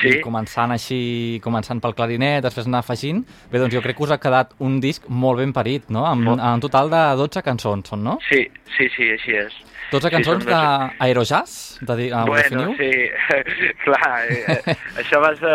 Sí. 0.00 0.08
i 0.08 0.20
començant 0.22 0.70
així, 0.70 1.40
començant 1.42 1.80
pel 1.82 1.94
clarinet, 1.98 2.44
després 2.44 2.66
anar 2.66 2.78
afegint, 2.84 3.24
bé, 3.50 3.58
doncs 3.58 3.74
jo 3.74 3.82
crec 3.82 3.96
que 3.98 4.04
us 4.06 4.10
ha 4.14 4.18
quedat 4.22 4.52
un 4.62 4.78
disc 4.80 5.02
molt 5.08 5.38
ben 5.42 5.52
parit, 5.52 5.88
no? 5.90 6.04
Amb, 6.06 6.28
en 6.38 6.60
total 6.62 6.88
de 6.90 7.00
12 7.18 7.42
cançons, 7.42 7.88
són, 7.90 8.04
no? 8.06 8.18
Sí, 8.28 8.46
sí, 8.76 8.88
sí, 8.96 9.10
així 9.10 9.32
és. 9.34 9.52
12 9.90 10.06
Sí, 10.08 10.14
cançons 10.14 10.44
doze. 10.46 10.54
d'aerojazz? 10.54 11.69
De, 11.80 11.94
dir- 11.96 12.12
ah, 12.12 12.24
Bueno, 12.28 12.42
definiu? 12.44 12.76
sí, 12.76 12.92
clar, 13.84 14.24
eh, 14.28 14.60
eh, 14.66 14.74
això 15.00 15.20
va 15.22 15.30
ser, 15.38 15.54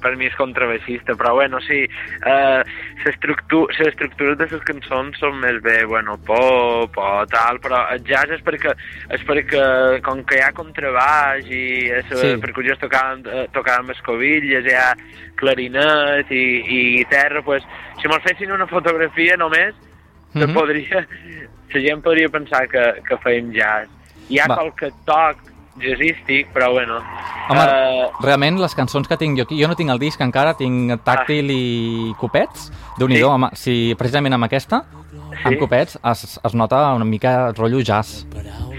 per 0.00 0.14
mi 0.16 0.24
és 0.30 0.34
contrabaixista, 0.38 1.12
però 1.20 1.34
bueno, 1.36 1.60
sí, 1.60 1.82
eh, 1.84 2.62
l'estructura 3.04 3.74
les 3.84 4.38
de 4.40 4.46
les 4.50 4.62
cançons 4.64 5.18
són 5.20 5.36
més 5.42 5.58
bé, 5.62 5.84
bueno, 5.84 6.16
pop 6.24 6.96
o 6.96 7.10
tal, 7.28 7.60
però 7.60 7.82
el 7.92 8.00
jazz 8.08 8.32
és 8.38 8.40
perquè, 8.46 8.72
és 9.12 9.26
perquè 9.28 10.00
com 10.06 10.22
que 10.24 10.38
hi 10.38 10.44
ha 10.46 10.52
contrabaix 10.56 11.44
i 11.52 11.90
la 11.92 12.00
Sí. 12.08 12.32
sí. 12.32 12.40
eh, 13.28 13.46
tocava 13.52 13.82
amb 13.84 13.90
escobilles, 13.92 14.64
hi 14.64 14.74
ha 14.74 14.94
clarinet 15.36 16.30
i, 16.32 16.44
i 16.64 16.78
guitarra, 16.98 17.42
pues, 17.44 17.62
si 18.00 18.08
mos 18.08 18.22
fessin 18.24 18.50
una 18.52 18.66
fotografia 18.66 19.36
només, 19.36 19.74
se 20.32 20.46
Mhm. 20.46 20.54
podria, 20.54 21.06
la 21.72 21.80
gent 21.80 22.00
podria 22.02 22.28
pensar 22.28 22.66
que, 22.68 23.02
que 23.06 23.16
feim 23.18 23.52
jazz. 23.52 23.88
Hi 24.28 24.38
ha 24.40 24.46
Va. 24.48 24.56
qualque 24.56 24.90
toc 25.04 25.36
jazzístic, 25.80 26.48
però 26.52 26.72
bueno. 26.72 26.98
Home, 27.48 27.60
eh, 27.62 28.06
realment, 28.20 28.58
les 28.60 28.74
cançons 28.74 29.06
que 29.08 29.16
tinc 29.16 29.36
jo 29.38 29.44
aquí, 29.44 29.60
jo 29.62 29.68
no 29.68 29.76
tinc 29.76 29.90
el 29.90 29.98
disc 29.98 30.20
encara, 30.20 30.54
tinc 30.54 30.92
tàctil 31.04 31.50
i 31.50 32.14
copets. 32.18 32.72
déu 32.98 33.08
nhi 33.08 33.16
Sí. 33.18 33.22
home, 33.22 33.48
si 33.52 33.94
precisament 33.98 34.32
amb 34.34 34.44
aquesta, 34.44 34.84
amb 35.44 35.52
Sí. 35.52 35.56
copets, 35.58 35.98
es, 36.02 36.40
es 36.42 36.54
nota 36.54 36.92
una 36.94 37.04
mica 37.04 37.52
rotllo 37.52 37.80
jazz. 37.80 38.26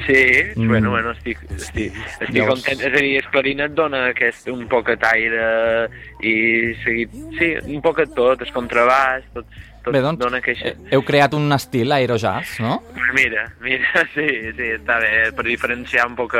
sí, 0.08 0.24
Mm. 0.56 0.68
bueno, 0.70 0.90
bueno, 0.92 1.12
estic, 1.12 1.38
estic, 1.52 1.94
estic 1.94 2.30
Llavors- 2.30 2.64
content. 2.64 2.80
És 2.82 2.88
a 2.94 2.98
dir, 2.98 3.18
el 3.18 3.30
clarinet 3.30 3.72
dona 3.74 4.06
aquest 4.08 4.48
un 4.48 4.66
poc 4.68 4.88
de 4.88 4.96
taire 4.98 5.90
i 6.22 6.74
seguit, 6.84 7.12
sí, 7.38 7.74
un 7.76 7.82
poc 7.82 7.98
de 7.98 8.08
tot, 8.08 8.42
el 8.42 8.52
contrabaix, 8.54 9.26
tot, 9.34 9.46
tot 9.88 9.96
Bé, 9.96 10.02
doncs, 10.04 10.20
dona 10.22 10.42
queixa. 10.44 10.74
eh, 10.76 10.92
heu 10.94 11.02
creat 11.08 11.34
un 11.38 11.48
estil 11.56 11.92
aerojazz, 11.96 12.60
no? 12.64 12.82
Mira, 13.18 13.48
mira, 13.64 14.04
sí, 14.14 14.28
sí, 14.58 14.68
està 14.76 15.00
bé, 15.02 15.32
per 15.36 15.48
diferenciar 15.48 16.06
un 16.12 16.16
poc 16.20 16.36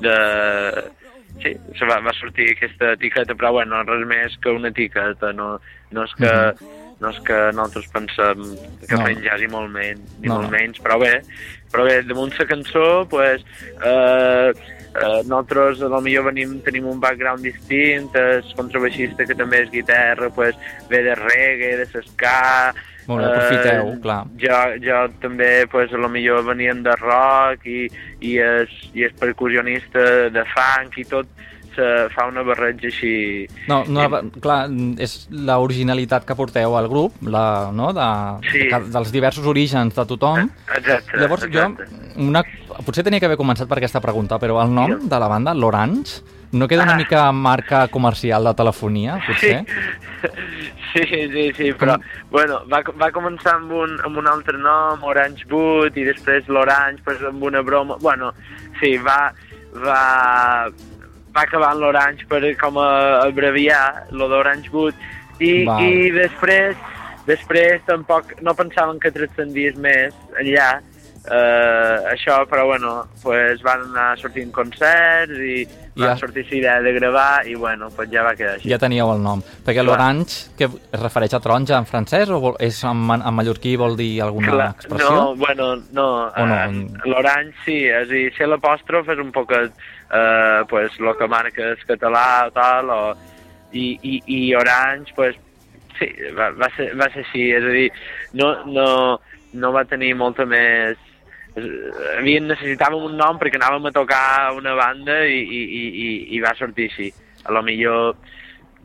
de... 0.00 0.16
Sí, 1.42 1.52
se 1.76 1.84
va, 1.84 1.98
va 2.00 2.14
sortir 2.16 2.46
aquesta 2.54 2.94
etiqueta, 2.94 3.34
però 3.36 3.50
bueno, 3.58 3.82
res 3.84 4.06
més 4.08 4.38
que 4.40 4.54
una 4.56 4.70
etiqueta, 4.72 5.34
no, 5.36 5.58
no 5.92 6.06
és 6.08 6.14
que... 6.16 6.32
No 6.96 7.10
és 7.12 7.18
que 7.26 7.36
nosaltres 7.52 7.90
pensem 7.92 8.38
que. 8.80 8.94
No. 8.96 9.02
fem 9.04 9.18
jazz 9.20 9.42
i 9.44 9.48
molt 9.52 9.68
menys, 9.68 10.14
ni 10.16 10.30
No, 10.30 10.38
molt 10.38 10.46
no. 10.46 10.52
menys, 10.54 10.78
però 10.80 10.96
bé, 10.96 11.10
però 11.68 11.84
bé, 11.84 11.98
damunt 12.08 12.32
la 12.38 12.46
cançó, 12.48 12.84
pues, 13.12 13.44
eh, 13.84 14.48
eh, 14.96 15.22
nosaltres 15.28 15.82
a 15.82 15.90
lo 15.92 16.00
millor 16.04 16.28
venim, 16.30 16.58
tenim 16.66 16.88
un 16.90 17.00
background 17.00 17.44
distint, 17.44 18.10
el 18.16 18.44
contrabaixista 18.56 19.26
que 19.28 19.36
també 19.38 19.64
és 19.64 19.72
guitarra, 19.72 20.30
pues, 20.34 20.58
ve 20.90 21.02
de 21.06 21.14
reggae, 21.18 21.76
de 21.80 21.86
s'escar, 21.92 22.74
Molt 23.06 23.22
bé, 23.22 23.30
aprofiteu, 23.30 23.92
clar. 24.02 24.20
jo, 24.42 24.60
jo 24.82 25.02
també, 25.22 25.66
pues, 25.70 25.92
a 25.92 26.00
lo 26.02 26.08
millor 26.10 26.42
venien 26.48 26.82
de 26.82 26.94
rock 26.98 27.66
i, 27.70 27.84
i, 28.20 28.38
es, 28.42 28.72
i 28.94 29.06
és 29.06 29.14
percussionista 29.20 30.30
de 30.34 30.46
funk 30.54 30.98
i 30.98 31.06
tot 31.06 31.30
se 31.76 31.86
fa 32.14 32.26
una 32.26 32.42
barreja 32.42 32.88
així... 32.88 33.46
No, 33.68 33.82
no, 33.86 34.06
clar, 34.42 34.64
és 34.98 35.28
l'originalitat 35.30 36.24
que 36.26 36.34
porteu 36.38 36.74
al 36.78 36.88
grup, 36.90 37.20
la, 37.22 37.70
no, 37.72 37.92
de, 37.94 38.08
Sí. 38.50 38.64
de, 38.72 38.80
dels 38.96 39.12
diversos 39.14 39.46
orígens 39.46 39.94
de 39.94 40.06
tothom. 40.08 40.48
Exacte, 40.74 41.20
Llavors, 41.20 41.44
exacte. 41.46 41.86
jo, 41.92 42.24
una, 42.26 42.42
potser 42.86 43.04
tenia 43.06 43.20
que 43.20 43.28
haver 43.30 43.38
començat 43.38 43.68
per 43.68 43.78
aquesta 43.78 44.00
pregunta, 44.00 44.40
però 44.42 44.58
el 44.64 44.72
nom 44.74 44.90
Digue'm. 44.96 45.08
de 45.12 45.20
la 45.20 45.28
banda, 45.28 45.54
l'Orange, 45.54 46.22
no 46.56 46.66
queda 46.68 46.84
una 46.84 46.94
Ah. 46.94 46.96
mica 46.96 47.30
marca 47.32 47.86
comercial 47.88 48.44
de 48.44 48.54
telefonia, 48.54 49.20
potser? 49.26 49.64
Sí, 50.96 51.02
sí, 51.04 51.52
sí, 51.52 51.72
però, 51.76 51.98
bueno, 52.30 52.62
va, 52.72 52.78
va 52.96 53.10
començar 53.12 53.56
amb 53.58 53.72
un, 53.76 53.98
amb 54.06 54.16
un 54.16 54.26
altre 54.30 54.56
nom, 54.56 55.02
Orange 55.04 55.44
Boot, 55.50 55.96
i 56.00 56.04
després 56.08 56.46
l'Orange, 56.48 57.02
pues, 57.04 57.20
amb 57.22 57.42
una 57.44 57.60
broma... 57.60 57.98
Bueno, 58.00 58.30
sí, 58.80 58.94
va, 59.04 59.28
va, 59.84 60.70
va 61.36 61.44
acabar 61.44 61.70
amb 61.74 61.84
l'Orange 61.84 62.26
per 62.30 62.40
com 62.60 62.78
a 62.80 62.88
abreviar, 63.28 64.06
lo 64.16 64.28
d'Orange 64.32 64.70
Boot, 64.72 64.94
i, 65.38 65.64
Val. 65.68 65.82
i 65.84 66.10
després, 66.16 66.76
després 67.28 67.82
tampoc 67.86 68.36
no 68.42 68.54
pensaven 68.56 68.98
que 69.02 69.12
transcendís 69.12 69.76
més 69.76 70.14
enllà, 70.40 70.70
eh, 71.26 71.96
això, 72.14 72.44
però 72.48 72.66
bueno, 72.70 73.04
pues 73.22 73.60
van 73.66 73.82
anar 73.90 74.14
sortint 74.20 74.52
concerts 74.54 75.32
i 75.36 75.66
va 75.96 76.10
Ja. 76.10 76.16
sortir 76.20 76.44
la 76.50 76.56
idea 76.58 76.80
de 76.82 76.92
gravar 76.92 77.46
i 77.48 77.54
bueno, 77.54 77.88
pues 77.90 78.10
ja 78.12 78.22
va 78.22 78.34
quedar 78.36 78.54
així. 78.56 78.68
Ja 78.68 78.76
teníeu 78.78 79.10
el 79.14 79.22
nom. 79.22 79.40
Perquè 79.64 79.82
l'Orange, 79.82 80.50
que 80.56 80.64
es 80.68 81.00
refereix 81.00 81.32
a 81.34 81.40
taronja 81.40 81.78
en 81.78 81.86
francès 81.88 82.28
o 82.28 82.38
vol, 82.38 82.56
és 82.60 82.82
en, 82.84 83.00
en 83.16 83.32
mallorquí 83.34 83.76
vol 83.80 83.96
dir 83.96 84.20
alguna 84.22 84.50
Clar, 84.52 84.70
expressió? 84.76 85.10
no, 85.10 85.34
bueno, 85.36 85.76
no. 85.92 86.08
O 86.36 86.46
no? 86.46 86.54
eh, 86.54 86.86
L'orange 87.08 87.54
sí, 87.64 87.78
és 87.88 88.02
a 88.08 88.12
dir, 88.12 88.26
ser 88.36 88.46
l'apòstrof 88.48 89.08
és 89.08 89.18
un 89.24 89.32
poc 89.32 89.52
eh, 89.56 89.70
pues, 90.70 90.98
lo 91.00 91.16
que 91.18 91.26
marca 91.28 91.72
és 91.74 91.82
català 91.88 92.46
o 92.46 92.52
tal, 92.54 92.90
o, 92.90 93.00
i, 93.72 93.98
i, 94.02 94.20
i 94.26 94.40
orange, 94.54 95.12
pues, 95.16 95.36
sí, 95.98 96.10
va, 96.36 96.50
va, 96.54 96.68
ser, 96.76 96.92
va 96.98 97.08
ser 97.12 97.24
així, 97.24 97.48
és 97.56 97.64
a 97.66 97.72
dir, 97.74 97.88
no, 98.38 98.52
no, 98.70 98.86
no 99.56 99.72
va 99.74 99.84
tenir 99.88 100.14
molta 100.14 100.46
més... 100.46 100.98
eh, 101.56 101.66
Havien, 102.18 102.46
necessitàvem 102.52 103.06
un 103.10 103.16
nom 103.18 103.38
perquè 103.40 103.58
anàvem 103.60 103.88
a 103.88 103.94
tocar 103.96 104.52
una 104.56 104.74
banda 104.78 105.22
i, 105.26 105.40
i, 105.40 105.62
i, 105.64 105.84
i, 106.04 106.08
i 106.36 106.40
va 106.44 106.54
sortir 106.58 106.90
així. 106.90 107.10
A 107.46 107.52
lo 107.54 107.62
millor 107.62 108.16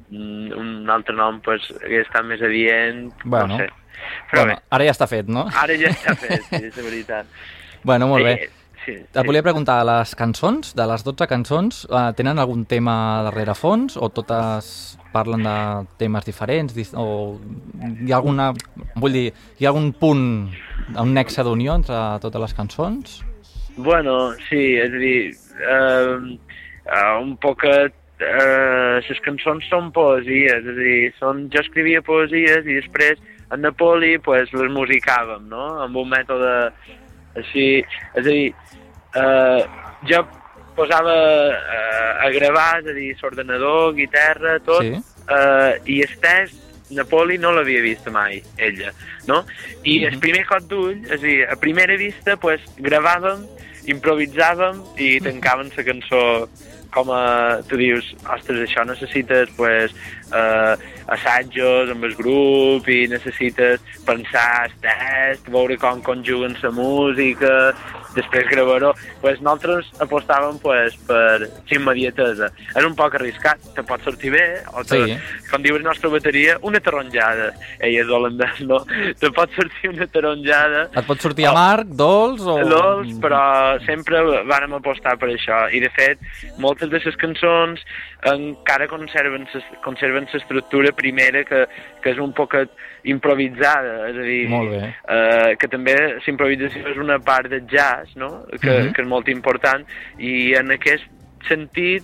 mm, 0.10 0.52
un 0.58 0.90
altre 0.90 1.16
nom 1.18 1.40
pues, 1.46 1.66
hagués 1.84 2.08
estat 2.08 2.26
més 2.30 2.42
adient, 2.46 3.10
Bueno. 3.24 3.56
no 3.56 3.62
sé. 3.62 3.70
Però 4.32 4.46
Bueno, 4.48 4.56
ara 4.74 4.86
ja 4.88 4.94
està 4.96 5.06
fet, 5.08 5.28
no? 5.30 5.46
bé, 5.46 5.58
ara 5.62 5.76
ja 5.78 5.92
està 5.94 6.16
fet, 6.24 6.48
sí, 6.50 6.64
és 6.72 6.78
veritat. 6.82 7.28
Bueno, 7.84 8.08
molt 8.10 8.26
bé. 8.26 8.50
Sí, 8.92 9.20
Et 9.20 9.26
volia 9.28 9.44
preguntar, 9.44 9.82
les 9.88 10.16
cançons, 10.20 10.74
de 10.76 10.86
les 10.88 11.04
12 11.06 11.28
cançons, 11.30 11.86
eh, 11.88 12.08
tenen 12.18 12.40
algun 12.42 12.66
tema 12.68 12.96
darrere 13.28 13.56
fons 13.56 13.96
o 13.96 14.10
totes 14.12 14.98
parlen 15.14 15.44
de 15.44 15.56
temes 16.00 16.26
diferents 16.28 16.76
o 16.96 17.06
hi 17.82 18.12
ha 18.12 18.18
alguna, 18.18 18.52
vull 18.96 19.16
dir, 19.16 19.32
hi 19.60 19.68
ha 19.68 19.72
algun 19.72 19.92
punt, 19.94 20.26
un 20.96 21.14
nexe 21.16 21.44
d'unió 21.44 21.76
entre 21.80 22.00
totes 22.24 22.42
les 22.46 22.56
cançons? 22.58 23.18
Bueno, 23.78 24.34
sí, 24.50 24.76
és 24.80 24.92
a 24.92 25.02
dir, 25.02 25.32
eh, 25.76 26.38
eh, 26.86 27.18
un 27.22 27.36
poquet, 27.38 27.94
eh, 28.20 29.02
les 29.08 29.22
cançons 29.24 29.68
són 29.72 29.92
poesies, 29.96 30.64
és 30.64 30.72
a 30.76 30.80
dir, 30.80 31.14
són, 31.20 31.46
jo 31.54 31.64
escrivia 31.64 32.04
poesies 32.04 32.68
i 32.68 32.80
després 32.82 33.20
en 33.52 33.64
Napoli 33.64 34.18
pues, 34.24 34.52
les 34.54 34.72
musicàvem, 34.72 35.48
no?, 35.52 35.68
amb 35.86 35.96
un 36.04 36.12
mètode 36.12 36.52
així, 37.40 37.84
és 38.16 38.20
a 38.20 38.28
dir, 38.28 38.54
eh, 39.16 39.66
jo 40.10 40.24
posava 40.76 41.14
eh, 41.14 42.26
a 42.26 42.30
gravar, 42.32 42.80
és 42.82 42.88
a 42.88 42.94
dir, 42.96 43.16
l'ordenador, 43.22 43.94
guitarra, 43.96 44.60
tot, 44.60 44.82
Sí. 44.84 44.94
eh, 45.30 45.80
i 45.86 46.02
Estès, 46.04 46.54
Napoli 46.92 47.38
no 47.38 47.52
l'havia 47.56 47.82
vist 47.82 48.08
mai, 48.12 48.42
ella, 48.58 48.92
no? 49.28 49.46
I 49.84 50.04
el 50.06 50.18
primer 50.20 50.46
cop 50.46 50.66
d'ull, 50.68 51.06
és 51.06 51.20
a 51.20 51.24
dir, 51.24 51.38
a 51.48 51.56
primera 51.56 51.96
vista, 51.96 52.36
pues, 52.38 52.62
gravàvem, 52.78 53.46
improvisàvem 53.88 54.82
i 54.98 55.20
tancàvem 55.24 55.72
la 55.78 55.84
cançó 55.88 56.24
com 56.92 57.10
a, 57.16 57.62
tu 57.70 57.78
dius, 57.80 58.10
ostres, 58.28 58.60
això 58.68 58.84
necessites, 58.86 59.50
pues, 59.56 59.94
eh, 60.34 60.76
assajos 61.12 61.92
amb 61.92 62.06
el 62.08 62.16
grup 62.16 62.88
i 62.90 63.06
necessites 63.12 63.82
pensar 64.08 64.68
el 64.68 64.76
test, 64.84 65.50
veure 65.52 65.78
com 65.82 66.02
conjuguen 66.06 66.56
la 66.62 66.72
música, 66.72 67.74
després 68.16 68.48
gravar-ho. 68.52 68.94
Pues 69.22 69.40
nosaltres 69.42 69.88
apostàvem 70.04 70.58
pues, 70.64 70.96
per 71.08 71.48
immediatesa. 71.72 72.52
És 72.76 72.88
un 72.88 72.96
poc 72.98 73.16
arriscat, 73.20 73.62
te 73.76 73.84
pot 73.88 74.04
sortir 74.08 74.34
bé, 74.36 74.46
o 74.74 74.84
te, 74.84 75.02
Sí. 75.02 75.18
com 75.50 75.64
diu 75.64 75.78
la 75.78 75.90
nostra 75.90 76.10
bateria, 76.10 76.58
una 76.62 76.80
taronjada. 76.80 77.52
Ell 77.80 77.96
és 78.02 78.08
holandès, 78.12 78.62
no? 78.68 78.82
Te 79.20 79.32
pot 79.32 79.50
sortir 79.56 79.90
una 79.92 80.08
taronjada, 80.08 80.90
Et 80.96 81.06
pot 81.08 81.20
sortir 81.20 81.48
amarg, 81.48 81.88
dolç 81.98 82.42
o... 82.46 82.58
dolç, 82.68 83.16
però 83.24 83.42
sempre 83.86 84.22
vàrem 84.48 84.76
apostar 84.78 85.18
per 85.18 85.32
això. 85.34 85.64
I, 85.72 85.80
de 85.80 85.90
fet, 85.96 86.20
moltes 86.62 86.90
de 86.92 87.02
les 87.04 87.16
cançons 87.18 87.82
encara 88.24 88.88
conserven 88.88 89.48
l'estructura 90.34 90.92
primera, 90.94 91.44
que, 91.44 91.66
que 92.04 92.12
és 92.12 92.20
un 92.22 92.34
poc 92.38 92.54
improvisada, 93.04 94.10
és 94.12 94.18
a 94.18 94.26
dir, 94.28 94.50
Molt 94.50 94.70
bé. 94.72 94.82
eh, 95.10 95.56
que 95.58 95.68
també 95.68 95.96
la 95.96 96.20
improvisació 96.28 96.88
és 96.92 96.98
una 97.02 97.18
part 97.20 97.50
del 97.50 97.66
jazz, 97.68 98.16
no? 98.16 98.46
que, 98.62 98.70
Mhm. 98.70 98.94
que 98.94 99.02
és 99.02 99.08
molt 99.08 99.28
important, 99.30 99.86
i 100.20 100.54
en 100.54 100.72
aquest 100.72 101.06
sentit 101.48 102.04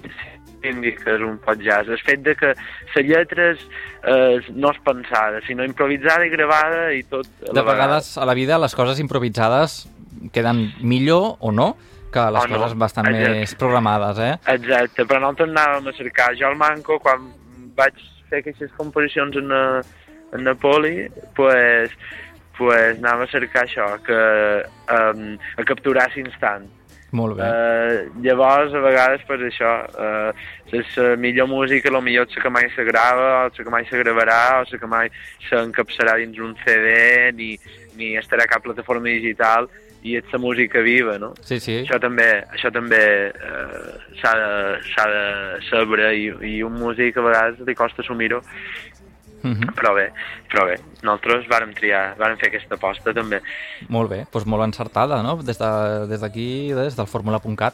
que 1.03 1.13
és 1.15 1.21
un 1.21 1.37
poc 1.37 1.61
jazz. 1.61 1.87
El 1.87 1.99
fet 1.99 2.23
de 2.25 2.35
que 2.35 2.47
la 2.95 3.01
lletra 3.05 3.51
és, 3.51 3.59
eh, 4.03 4.39
no 4.55 4.71
és 4.71 4.79
pensada, 4.83 5.39
sinó 5.45 5.63
improvisada 5.63 6.25
i 6.25 6.29
gravada 6.29 6.93
i 6.93 7.03
tot 7.03 7.25
a 7.27 7.45
De 7.45 7.53
la 7.53 7.61
vegada. 7.61 7.73
vegades 7.73 8.17
a 8.17 8.25
la 8.25 8.33
vida 8.33 8.57
les 8.57 8.75
coses 8.75 8.99
improvisades 8.99 9.87
queden 10.33 10.73
millor 10.81 11.37
o 11.39 11.51
no 11.51 11.77
que 12.17 12.27
les 12.33 12.43
O 12.43 12.47
no. 12.47 12.59
coses 12.59 12.77
bastant 12.77 13.09
Exacte. 13.11 13.33
més 13.37 13.55
programades, 13.61 14.21
eh? 14.23 14.33
Exacte, 14.55 15.05
però 15.05 15.21
nosaltres 15.23 15.53
anàvem 15.53 15.91
a 15.91 15.97
cercar. 15.97 16.29
Jo 16.39 16.49
al 16.49 16.57
Manco, 16.59 16.99
quan 17.03 17.27
vaig 17.77 17.99
fer 18.29 18.41
aquestes 18.41 18.71
composicions 18.77 19.37
en, 19.37 19.51
eh, 19.51 19.81
en 20.33 20.43
Napoli, 20.43 21.07
pues, 21.35 21.93
pues 22.57 22.97
anàvem 22.97 23.27
a 23.27 23.31
cercar 23.31 23.67
això, 23.67 23.91
que, 24.03 24.17
um, 24.97 25.37
a 25.57 25.63
capturar 25.63 26.09
l'instant. 26.15 26.65
Molt 27.15 27.37
bé. 27.37 27.45
Uh, 27.47 28.21
llavors, 28.21 28.73
a 28.75 28.81
vegades, 28.83 29.21
pues, 29.27 29.39
això, 29.47 29.69
uh, 29.95 30.33
la 30.73 31.15
millor 31.15 31.47
música, 31.47 31.91
la 31.93 32.01
millor 32.01 32.27
és 32.27 32.41
que 32.41 32.49
mai 32.49 32.67
se 32.75 32.83
grava, 32.83 33.45
o 33.45 33.51
la 33.57 33.63
que 33.63 33.69
mai 33.71 33.85
se 33.85 33.97
gravarà, 33.97 34.59
o 34.59 34.65
la 34.69 34.79
que 34.81 34.87
mai 34.87 35.09
s'encapçarà 35.47 36.17
dins 36.17 36.37
un 36.39 36.55
CD, 36.65 37.31
ni, 37.31 37.55
ni 37.95 38.17
estarà 38.17 38.43
a 38.43 38.51
cap 38.51 38.63
plataforma 38.63 39.07
digital, 39.07 39.69
i 40.03 40.15
és 40.17 40.23
la 40.31 40.39
música 40.39 40.79
viva, 40.85 41.17
no? 41.17 41.33
Sí, 41.41 41.59
sí. 41.59 41.79
Això 41.83 41.99
també, 41.99 42.43
això 42.53 42.71
també 42.71 43.01
eh, 43.33 43.95
s'ha 44.21 44.33
de, 44.37 44.75
de 45.13 45.61
saber 45.69 46.13
i, 46.15 46.27
i 46.57 46.61
un 46.63 46.73
músic 46.79 47.17
a 47.17 47.21
vegades 47.25 47.59
li 47.67 47.75
costa 47.75 48.01
assumir-ho, 48.01 48.41
Mhm. 49.43 49.69
però 49.77 49.93
bé, 49.93 50.07
però 50.49 50.63
bé, 50.65 50.79
nosaltres 51.05 51.45
vàrem 51.47 51.69
triar, 51.77 52.15
vàrem 52.17 52.39
fer 52.41 52.47
aquesta 52.49 52.73
aposta 52.75 53.13
també. 53.13 53.37
Molt 53.87 54.09
bé, 54.09 54.25
doncs 54.33 54.47
molt 54.49 54.63
encertada, 54.65 55.21
no? 55.23 55.35
Des 55.45 55.59
de- 55.59 56.07
des 56.09 56.19
d'aquí, 56.21 56.73
des 56.73 56.95
del 56.97 57.05
fórmula.cat. 57.07 57.73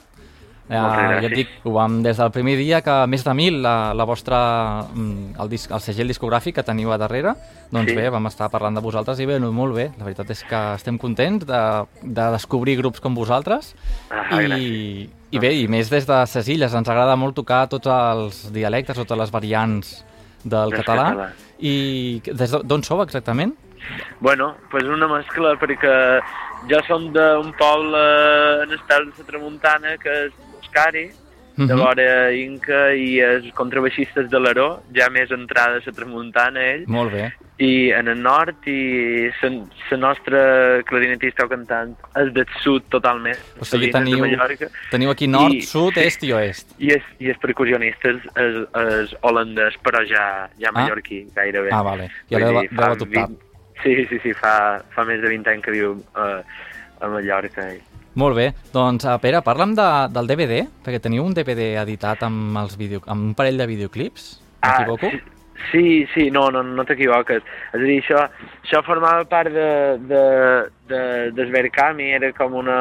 Eh, 0.70 0.74
ja 0.74 1.20
gràcies. 1.20 1.26
et 1.28 1.34
dic, 1.36 1.50
ho 1.66 1.72
vam 1.76 2.02
des 2.02 2.16
del 2.18 2.32
primer 2.32 2.56
dia 2.58 2.82
que 2.82 2.94
més 3.08 3.24
de 3.24 3.34
mil 3.36 3.62
la, 3.62 3.94
la 3.94 4.06
vostra, 4.06 4.84
mm, 4.94 5.36
el, 5.42 5.50
disc, 5.50 5.70
el 5.76 5.82
segell 5.84 6.08
discogràfic 6.08 6.56
que 6.56 6.64
teniu 6.64 6.92
a 6.94 6.98
darrere, 6.98 7.34
doncs 7.70 7.90
Sí. 7.92 7.96
bé, 7.98 8.10
vam 8.10 8.26
estar 8.28 8.50
parlant 8.50 8.74
de 8.74 8.82
vosaltres 8.82 9.20
i 9.20 9.26
bé, 9.26 9.40
no, 9.40 9.52
molt 9.52 9.76
bé, 9.76 9.92
la 9.98 10.06
veritat 10.06 10.30
és 10.32 10.44
que 10.48 10.62
estem 10.76 10.98
contents 10.98 11.46
de, 11.46 11.62
de 12.02 12.32
descobrir 12.32 12.78
grups 12.78 13.02
com 13.04 13.14
vosaltres 13.14 13.76
Ah, 14.10 14.42
i, 14.42 15.10
i 15.32 15.40
bé, 15.40 15.52
i 15.54 15.68
més 15.68 15.90
des 15.90 16.08
de 16.08 16.26
ses 16.28 16.48
illes, 16.48 16.74
ens 16.74 16.88
agrada 16.90 17.16
molt 17.18 17.36
tocar 17.36 17.68
tots 17.68 17.88
els 17.88 18.52
dialectes, 18.54 18.96
totes 18.96 19.18
les 19.18 19.32
variants 19.32 20.06
del 20.46 20.70
Del 20.70 20.80
català. 20.80 21.10
català. 21.12 21.30
I 21.60 22.22
des 22.26 22.52
de- 22.52 22.64
d'on 22.64 22.84
sou 22.84 23.02
exactament? 23.04 23.54
Bueno, 24.22 24.56
pues 24.72 24.84
una 24.86 25.08
mescla, 25.08 25.56
perquè 25.60 26.22
jo 26.70 26.80
som 26.88 27.12
d'un 27.12 27.52
poble 27.60 28.00
en 28.64 28.72
estat 28.72 29.04
de 29.04 29.12
la 29.20 29.26
Tramuntana, 29.28 29.98
que 29.98 30.32
és 30.74 30.80
Oscari, 30.80 31.12
de 31.56 31.66
Mhm. 31.76 31.78
vora 31.78 32.34
Inca, 32.34 32.96
i 32.96 33.20
els 33.20 33.54
contrabaixistes 33.54 34.28
de 34.30 34.40
l'Aró, 34.40 34.82
ja 34.92 35.08
més 35.12 35.30
entrada 35.30 35.78
a 35.78 35.82
la 35.86 35.92
Tramuntana, 35.92 36.60
ell, 36.74 36.86
Molt 36.88 37.12
bé. 37.14 37.32
i 37.60 37.92
en 37.92 38.08
el 38.08 38.20
nord 38.24 38.56
i 38.66 39.30
la 39.92 39.98
nostra 39.98 40.82
clarinetista 40.84 41.46
o 41.46 41.50
cantant 41.50 41.94
és 42.16 42.34
del 42.34 42.48
sud 42.64 42.82
totalment. 42.90 43.38
O 43.62 43.66
sigui, 43.66 43.92
teniu, 43.92 44.18
teniu 44.90 45.12
aquí 45.12 45.28
nord, 45.28 45.54
I- 45.54 45.62
sud, 45.62 45.96
est 45.98 46.24
i 46.24 46.32
oest. 46.34 46.74
I 46.80 46.88
és, 46.94 47.04
i 47.20 47.30
és 47.30 47.38
percussionista 47.38 48.10
és, 48.10 48.18
és, 48.36 48.56
és 48.74 49.16
holandès, 49.22 49.78
però 49.84 50.02
ja, 50.08 50.50
ja 50.58 50.70
Ah. 50.70 50.72
mallorquí, 50.72 51.28
gairebé. 51.36 51.70
Ah, 51.72 51.84
vale. 51.84 52.10
Ja 52.32 52.40
l'heu 52.40 52.58
adoptat. 52.58 53.30
20 53.30 53.38
Sí, 53.84 54.06
sí, 54.08 54.18
sí, 54.24 54.34
fa, 54.34 54.82
fa 54.96 55.04
més 55.04 55.22
de 55.22 55.28
20 55.28 55.46
anys 55.50 55.62
que 55.64 55.72
viu 55.72 55.92
uh, 56.16 56.42
a 57.02 57.08
Mallorca. 57.08 57.74
I, 57.74 57.82
Molt 58.16 58.38
bé. 58.38 58.52
Doncs, 58.74 59.06
uh, 59.10 59.18
Pere, 59.22 59.42
parla'm 59.46 59.74
de, 59.78 59.86
del 60.14 60.28
DVD, 60.30 60.60
perquè 60.86 61.00
teniu 61.02 61.26
un 61.26 61.34
DVD 61.34 61.72
editat 61.82 62.22
amb, 62.28 62.58
els 62.62 62.76
video, 62.78 63.02
amb 63.10 63.32
un 63.32 63.34
parell 63.38 63.58
de 63.58 63.66
videoclips, 63.70 64.28
m'equivoco? 64.62 65.10
Ah, 65.10 65.66
sí, 65.72 66.06
sí, 66.14 66.30
no, 66.32 66.50
no, 66.54 66.62
no 66.64 66.86
t'equivoques. 66.86 67.42
És 67.74 67.80
a 67.80 67.82
dir, 67.82 67.98
això, 68.04 68.22
això 68.62 68.84
formava 68.86 69.26
part 69.30 69.50
de, 69.54 69.68
de, 70.12 70.24
de, 70.92 71.02
d'Esvercami, 71.38 72.12
era 72.20 72.30
com 72.38 72.54
una 72.62 72.80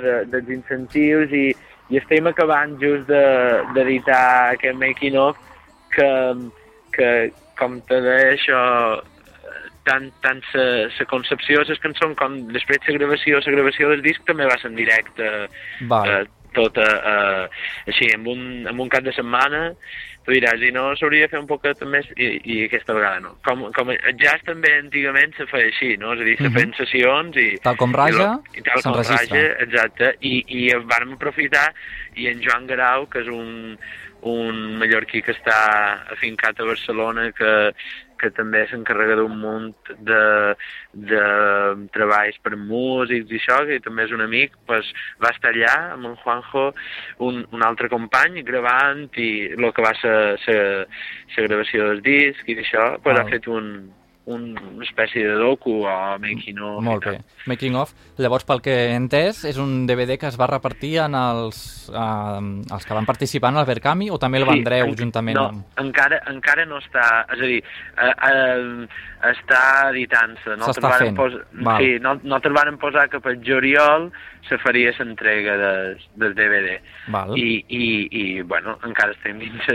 de, 0.00 0.22
dels 0.32 0.48
incentius 0.56 1.32
i, 1.36 1.46
i 1.92 2.00
estem 2.00 2.26
acabant 2.32 2.78
just 2.80 3.04
de- 3.10 3.62
d'editar 3.76 4.22
de, 4.50 4.56
aquest 4.56 4.80
making 4.80 5.18
of 5.20 5.36
que, 5.94 6.08
que 6.96 7.10
com 7.60 7.76
te 7.86 8.00
deia 8.02 8.32
això, 8.32 8.60
tant, 9.84 10.10
tant 10.24 10.40
la, 10.54 10.64
la 10.88 11.06
concepció 11.10 11.60
de 11.64 11.70
les 11.74 11.78
cançons 11.82 12.16
com 12.16 12.38
després 12.52 12.78
la 12.88 12.98
gravació, 12.98 13.40
la 13.44 13.52
gravació 13.58 13.90
del 13.92 14.02
disc 14.02 14.24
també 14.26 14.46
va 14.48 14.56
ser 14.60 14.70
en 14.72 14.76
directe 14.80 15.28
Val. 15.90 16.08
eh, 16.08 16.24
tot 16.54 16.76
eh, 16.78 17.48
així, 17.90 18.12
amb 18.14 18.28
un, 18.30 18.42
amb 18.70 18.80
un 18.80 18.88
cap 18.88 19.02
de 19.02 19.12
setmana 19.12 19.72
tu 20.24 20.32
diràs, 20.32 20.62
i 20.64 20.70
no 20.72 20.94
s'hauria 20.96 21.26
de 21.26 21.32
fer 21.34 21.40
un 21.42 21.48
poquet 21.50 21.82
més 21.90 22.06
i, 22.16 22.28
i 22.48 22.54
aquesta 22.64 22.94
vegada 22.96 23.18
no 23.20 23.34
com, 23.44 23.66
com 23.76 23.90
el 23.92 23.98
jazz 24.16 24.40
també 24.46 24.70
antigament 24.78 25.34
se 25.36 25.44
feia 25.50 25.66
així 25.68 25.96
no? 26.00 26.14
és 26.14 26.22
a 26.22 26.24
dir, 26.24 26.36
se 26.38 26.46
Mhm. 26.48 26.54
feien 26.54 26.72
sessions 26.78 27.36
i, 27.42 27.48
Tal 27.66 27.76
com 27.76 27.90
i, 27.92 27.98
raja, 27.98 28.22
lo- 28.30 28.56
i 28.56 28.62
tal 28.64 28.80
com 28.86 28.94
raja, 29.02 29.18
exacte 29.66 30.14
i, 30.22 30.32
i 30.48 30.62
vam 30.80 31.12
aprofitar 31.18 31.66
i 32.16 32.28
en 32.30 32.40
Joan 32.40 32.66
Grau 32.70 33.04
que 33.10 33.20
és 33.20 33.28
un, 33.28 33.76
un 34.22 34.62
mallorquí 34.80 35.20
que 35.26 35.34
està 35.36 35.58
afincat 36.14 36.56
a 36.60 36.64
Barcelona 36.70 37.26
que, 37.36 37.50
que 38.20 38.30
també 38.36 38.64
s'encarrega 38.70 39.16
d'un 39.20 39.34
munt 39.40 39.90
de, 40.08 40.22
de 41.10 41.24
treballs 41.96 42.38
per 42.44 42.54
músics 42.60 43.32
i 43.32 43.40
això, 43.40 43.60
que 43.68 43.80
també 43.84 44.06
és 44.06 44.14
un 44.16 44.24
amic, 44.24 44.56
pues, 44.68 44.88
va 45.22 45.32
estar 45.34 45.52
allà 45.54 45.74
amb 45.94 46.10
en 46.12 46.16
Juanjo, 46.22 46.68
un, 47.26 47.42
un 47.52 47.66
altre 47.66 47.90
company, 47.92 48.42
gravant 48.46 49.06
i 49.20 49.30
el 49.54 49.68
que 49.74 49.84
va 49.84 49.94
ser 50.00 50.16
la 51.36 51.48
gravació 51.48 51.90
del 51.90 52.02
disc 52.06 52.48
i 52.48 52.58
això, 52.58 52.94
pues, 53.02 53.14
Val. 53.14 53.22
ha 53.24 53.30
fet 53.30 53.48
un, 53.50 53.70
un, 54.26 54.54
una 54.56 54.84
espècie 54.86 55.20
de 55.26 55.34
docu 55.36 55.82
o 55.84 56.18
making 56.18 56.58
of. 56.64 56.78
i 56.80 56.84
Molt 56.86 57.04
bé. 57.04 57.18
Making 57.46 57.74
of. 57.76 57.92
Llavors, 58.16 58.46
pel 58.48 58.62
que 58.64 58.72
he 58.86 58.94
entès, 58.96 59.42
és 59.44 59.58
un 59.60 59.86
DVD 59.86 60.16
que 60.18 60.26
es 60.30 60.38
va 60.40 60.46
repartir 60.48 60.94
en 61.04 61.14
els, 61.18 61.90
uh, 61.92 62.40
els 62.72 62.86
que 62.88 62.94
van 62.96 63.04
participar 63.04 63.52
en 63.52 63.60
el 63.60 63.66
Verkami 63.68 64.08
o 64.10 64.18
també 64.18 64.40
el 64.40 64.46
vendreu 64.48 64.86
en- 64.88 64.96
juntament 64.96 65.36
no, 65.36 65.46
amb... 65.52 65.64
encara, 65.84 66.22
encara 66.32 66.64
no 66.64 66.78
està... 66.80 67.26
És 67.36 67.40
a 67.44 67.50
dir, 67.52 67.60
eh, 67.60 68.14
eh, 68.30 68.88
està 69.34 69.62
editant-se. 69.90 70.56
No 70.56 70.72
S'està 70.72 70.94
fent. 70.98 71.16
Pos... 71.16 71.36
Val. 71.60 71.80
Sí, 71.82 71.98
no, 72.00 72.16
nosaltres 72.22 72.56
vàrem 72.56 72.78
posar 72.80 73.08
que 73.12 73.20
per 73.24 73.36
juliol 73.44 74.10
se 74.48 74.58
faria 74.60 74.92
l'entrega 74.98 75.56
del, 75.56 75.98
del 76.20 76.34
DVD. 76.36 76.78
Val. 77.12 77.36
I, 77.36 77.64
i, 77.68 77.86
I, 78.10 78.42
bueno, 78.42 78.78
encara 78.84 79.12
estem 79.16 79.38
dins 79.40 79.68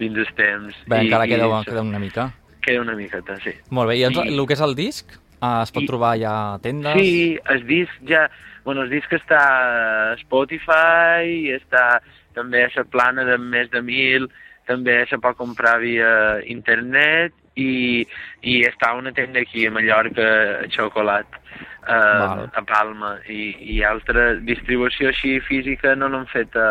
dins 0.00 0.18
el 0.24 0.34
temps. 0.36 0.74
Bé, 0.86 1.02
I, 1.02 1.06
encara 1.08 1.24
i 1.28 1.32
queda, 1.34 1.48
això. 1.48 1.70
queda 1.70 1.82
una 1.84 1.98
mica. 2.02 2.30
Queda 2.66 2.82
una 2.82 2.96
miqueta, 2.98 3.38
sí. 3.44 3.52
Molt 3.70 3.92
bé, 3.92 3.96
i 4.00 4.04
ens, 4.08 4.18
I- 4.18 4.34
el 4.34 4.46
que 4.50 4.56
és 4.58 4.62
el 4.66 4.74
disc 4.74 5.12
uh, 5.38 5.62
es 5.62 5.70
pot 5.72 5.84
I- 5.84 5.86
trobar 5.92 6.16
ja 6.18 6.34
a 6.56 6.58
tendes? 6.64 6.98
Sí, 6.98 7.38
el 7.54 7.64
disc 7.68 7.94
ja... 8.10 8.26
Bueno, 8.66 8.82
el 8.82 8.90
disc 8.90 9.12
està 9.14 9.38
a 9.38 10.14
Spotify, 10.18 11.52
està 11.54 12.00
també 12.34 12.64
a 12.66 12.70
la 12.74 12.82
plana 12.90 13.22
de 13.24 13.36
més 13.38 13.70
de 13.70 13.78
mil, 13.80 14.26
també 14.66 15.04
se 15.06 15.20
pot 15.22 15.36
comprar 15.38 15.76
via 15.78 16.40
internet 16.50 17.30
i, 17.54 18.02
i 18.42 18.56
està 18.66 18.90
una 18.98 19.12
tenda 19.14 19.38
aquí 19.46 19.68
a 19.68 19.70
Mallorca, 19.70 20.26
a 20.64 20.68
Xocolat, 20.74 21.38
eh, 21.86 21.94
Val. 21.94 22.42
a 22.52 22.62
Palma, 22.66 23.12
i, 23.30 23.54
i 23.76 23.82
altra 23.86 24.32
distribució 24.42 25.12
així 25.14 25.38
física 25.46 25.94
no 25.94 26.10
l'han 26.10 26.26
fet 26.34 26.58
a... 26.58 26.68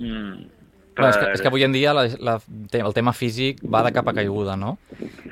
Mm, 0.00 0.48
Bé, 0.96 1.10
és, 1.10 1.16
que, 1.20 1.30
és 1.36 1.42
que 1.44 1.50
avui 1.50 1.64
en 1.66 1.74
dia 1.76 1.92
la, 1.96 2.06
la, 2.24 2.38
el 2.80 2.94
tema 2.96 3.12
físic 3.12 3.60
va 3.72 3.82
de 3.84 3.92
capa 3.92 4.14
caiguda, 4.16 4.56
no? 4.56 4.78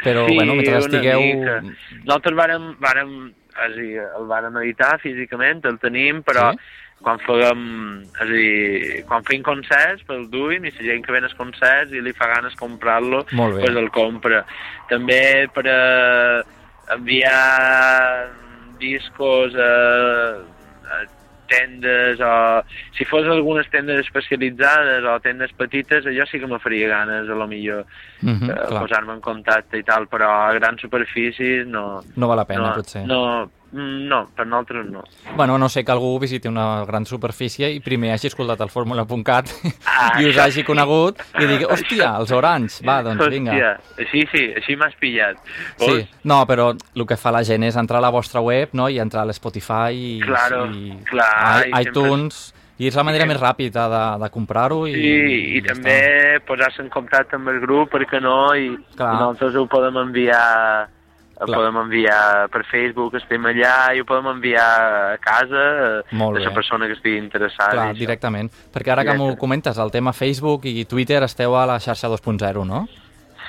Però, 0.03 0.27
sí, 0.29 0.37
bueno, 0.37 0.59
mentre 0.59 0.79
estigueu... 0.83 1.24
mica. 1.24 1.59
Nosaltres 2.05 2.37
vàrem, 2.37 2.70
vàrem, 2.85 3.12
és 3.55 3.64
a 3.64 3.68
dir, 3.79 3.92
el 4.05 4.27
vàrem 4.29 4.59
editar 4.61 4.94
físicament, 5.03 5.64
el 5.70 5.79
tenim, 5.83 6.20
però 6.27 6.50
Sí? 6.53 6.61
quan 7.05 7.18
fèiem, 7.20 7.64
és 8.14 8.20
a 8.22 8.27
dir, 8.31 9.03
quan 9.09 9.24
fem 9.29 9.42
concerts, 9.44 10.05
pel 10.09 10.24
duim, 10.33 10.64
i 10.64 10.72
la 10.72 10.87
gent 10.88 11.03
que 11.05 11.12
ven 11.12 11.27
als 11.27 11.37
concerts 11.37 11.92
i 11.92 12.00
li 12.00 12.14
fa 12.16 12.31
ganes 12.33 12.57
comprar-lo, 12.57 13.24
bé. 13.29 13.61
pues 13.61 13.77
el 13.77 13.90
compra. 13.92 14.44
També 14.88 15.48
per 15.53 15.66
eh, 15.68 16.38
enviar 16.96 18.31
discos 18.81 19.55
a, 19.57 19.72
a 20.96 21.05
tendes 21.55 22.21
o 22.21 22.62
si 22.97 23.05
fos 23.05 23.25
algunes 23.27 23.69
tendes 23.71 24.01
especialitzades 24.05 25.05
o 25.05 25.19
tendes 25.21 25.53
petites, 25.53 26.07
allò 26.07 26.27
sí 26.27 26.40
que 26.40 26.47
me 26.51 26.59
faria 26.59 26.88
ganes 26.88 27.29
a 27.31 27.35
lo 27.35 27.47
millor 27.47 27.87
Mhm, 28.23 28.51
eh, 28.51 28.55
clar. 28.69 28.81
posar-me 28.83 29.12
en 29.12 29.21
contacte 29.21 29.79
i 29.79 29.83
tal, 29.85 30.07
però 30.09 30.31
a 30.49 30.53
grans 30.55 30.81
superfícies 30.81 31.67
no... 31.67 32.03
No 32.17 32.29
val 32.29 32.38
la 32.40 32.47
pena, 32.47 32.69
no, 32.69 32.75
potser. 32.75 33.07
No, 33.07 33.21
mm, 33.47 33.51
no, 33.75 34.21
per 34.37 34.47
nosaltres 34.47 34.87
no. 34.87 35.03
Bueno, 35.37 35.57
no 35.59 35.69
sé 35.69 35.83
que 35.85 35.91
algú 35.93 36.13
visiti 36.23 36.47
una 36.49 36.85
gran 36.87 37.05
superfície 37.07 37.73
i 37.75 37.81
primer 37.83 38.13
hagi 38.15 38.29
escoltat 38.31 38.61
el 38.63 38.71
fórmula.cat 38.71 39.51
Ah, 39.91 40.13
i 40.23 40.29
us 40.31 40.39
hagi 40.39 40.63
conegut 40.65 41.19
i 41.41 41.47
digui, 41.51 41.67
hòstia, 41.67 42.13
els 42.23 42.31
oranys, 42.33 42.79
va, 42.87 43.01
doncs 43.03 43.27
vinga. 43.33 43.53
Hòstia, 43.57 44.07
sí, 44.13 44.23
sí, 44.31 44.45
així 44.61 44.77
m'has 44.79 44.95
pillat. 45.01 45.41
Sí, 45.77 45.89
Vols? 45.89 46.07
no, 46.25 46.41
però 46.47 46.71
el 46.77 47.07
que 47.11 47.19
fa 47.19 47.33
la 47.35 47.43
gent 47.45 47.67
és 47.67 47.77
entrar 47.81 47.99
a 47.99 48.07
la 48.07 48.13
vostra 48.15 48.41
web 48.41 48.73
no? 48.79 48.89
i 48.89 49.01
entrar 49.03 49.27
a 49.27 49.31
l'Spotify 49.33 49.91
i, 49.95 50.13
Claro, 50.23 50.67
i 50.71 50.95
clar, 51.11 51.67
i, 51.67 51.71
i 51.71 51.73
sempre- 51.73 51.91
iTunes 51.91 52.45
i 52.79 52.89
és 52.91 52.97
la 52.99 53.05
manera 53.07 53.27
més 53.31 53.39
ràpida 53.39 53.85
de, 53.91 54.03
de 54.23 54.29
comprar-ho 54.35 54.81
i, 54.91 54.95
Sí, 54.95 55.11
i, 55.55 55.61
ja 55.63 55.75
també 55.75 56.41
posar-se 56.47 56.83
en 56.83 56.89
contacte 56.91 57.37
amb 57.39 57.51
el 57.53 57.61
grup, 57.63 57.93
perquè 57.95 58.19
no, 58.23 58.51
i, 58.59 58.73
i 58.75 58.97
nosaltres 58.99 59.55
ho 59.61 59.67
podem 59.71 59.99
enviar 60.03 60.89
Clar. 61.46 61.61
podem 61.61 61.78
enviar 61.85 62.48
per 62.52 62.64
Facebook, 62.68 63.16
estem 63.20 63.46
allà, 63.50 63.76
i 63.94 64.02
ho 64.02 64.09
podem 64.09 64.33
enviar 64.35 64.66
a 65.14 65.16
casa 65.22 65.64
eh, 66.00 66.16
Molt 66.16 66.38
de 66.38 66.44
la 66.44 66.52
persona 66.57 66.88
que 66.90 66.96
estigui 66.98 67.18
interessada. 67.20 67.76
Clar, 67.76 67.94
directament. 67.98 68.50
Perquè 68.74 68.94
ara 68.94 69.07
que 69.07 69.16
m'ho 69.18 69.35
comentes, 69.40 69.78
el 69.78 69.92
tema 69.94 70.12
Facebook 70.12 70.68
i 70.70 70.85
Twitter 70.90 71.22
esteu 71.26 71.57
a 71.57 71.66
la 71.70 71.80
xarxa 71.83 72.11
2.0, 72.12 72.66
no? 72.68 72.85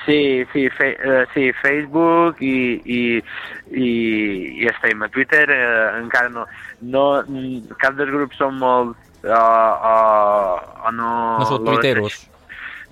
Sí, 0.06 0.44
sí, 0.52 0.68
fe, 0.70 0.92
eh, 1.02 1.24
sí, 1.34 1.50
Facebook 1.60 2.40
i, 2.40 2.78
i, 2.84 3.00
i, 3.74 3.88
i 4.62 4.68
estem 4.70 5.02
a 5.02 5.08
Twitter, 5.10 5.50
eh, 5.50 5.98
encara 5.98 6.30
no, 6.30 6.46
no, 6.80 7.06
mm, 7.26 7.74
cap 7.82 7.98
dels 7.98 8.14
grups 8.14 8.38
són 8.38 8.54
molt, 8.60 8.94
o, 9.26 9.42
o, 9.90 9.96
o 10.86 10.94
no... 10.94 11.10
No 11.42 11.50
lo 11.50 11.58
tuiteros. 11.72 12.20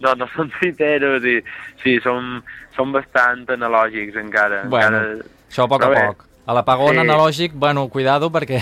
No, 0.00 0.14
no 0.14 0.26
són 0.35 0.50
tuiteros 0.59 1.24
i 1.24 1.38
sí, 1.83 1.98
som, 2.02 2.42
som 2.76 2.92
bastant 2.92 3.46
analògics 3.54 4.16
encara. 4.20 4.64
Bueno, 4.68 4.98
encara... 4.98 5.28
això 5.50 5.64
a 5.64 5.68
poc 5.68 5.83
a 5.83 5.88
Però 5.90 5.94
bé, 5.94 6.07
poc. 6.12 6.24
A 6.46 6.52
l'apagón 6.52 6.92
Sí. 6.92 7.00
analògic, 7.00 7.52
bueno, 7.54 7.87
cuidado 7.88 8.28
perquè 8.30 8.59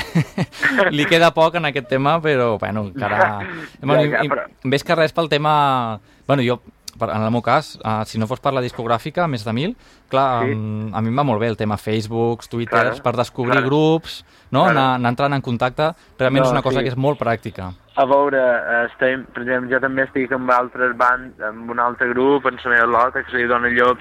li 0.95 1.05
queda 1.11 1.33
poc 1.35 1.57
en 1.59 1.65
aquest 1.67 1.89
tema, 1.91 2.21
però, 2.23 2.59
bueno, 2.61 2.85
encara... 2.95 3.41
Bueno, 3.81 4.05
ja, 4.13 4.23
i, 4.23 4.29
però- 4.31 4.47
més 4.65 4.85
que 4.87 4.95
res 4.95 5.13
pel 5.17 5.29
tema... 5.33 5.99
Bueno, 6.29 6.45
jo, 6.47 6.61
per- 6.99 7.09
en 7.11 7.25
el 7.27 7.33
meu 7.35 7.43
cas, 7.43 7.73
uh, 7.83 8.05
si 8.07 8.21
no 8.23 8.29
fos 8.31 8.39
per 8.39 8.53
la 8.55 8.63
discogràfica, 8.63 9.27
més 9.27 9.43
de 9.43 9.53
mil, 9.57 9.75
clar, 10.13 10.45
Sí. 10.47 10.55
um, 10.55 10.93
a 10.95 11.01
mi 11.03 11.11
em 11.11 11.19
va 11.19 11.25
molt 11.27 11.41
bé 11.43 11.49
el 11.51 11.57
tema 11.59 11.75
Facebooks, 11.81 12.49
Twitters, 12.53 13.01
Claro, 13.01 13.03
per 13.03 13.17
descobrir 13.19 13.57
claro. 13.59 13.67
grups, 13.67 14.21
no? 14.53 14.63
Claro. 14.69 14.77
Anar, 14.79 14.89
anar 15.01 15.11
entrant 15.17 15.35
en 15.35 15.43
contacte, 15.43 15.91
realment 16.21 16.45
No, 16.45 16.51
és 16.53 16.53
una 16.55 16.63
cosa 16.63 16.79
sí. 16.79 16.85
que 16.85 16.93
és 16.95 16.97
molt 16.97 17.19
pràctica. 17.19 17.73
A 17.95 18.07
veure, 18.09 18.39
eh, 18.41 18.87
estem, 18.91 19.27
per 19.35 19.43
exemple, 19.43 19.71
jo 19.75 19.81
també 19.81 20.07
estic 20.07 20.33
amb 20.33 20.51
altres 20.51 20.95
bands, 20.97 21.41
amb 21.45 21.71
un 21.71 21.79
altre 21.79 22.09
grup, 22.15 22.47
en 22.47 22.57
la 22.65 22.71
meva 22.71 22.87
lota, 22.87 23.23
que 23.23 23.31
se 23.31 23.37
li 23.37 23.47
dona 23.51 23.69
llop, 23.69 23.99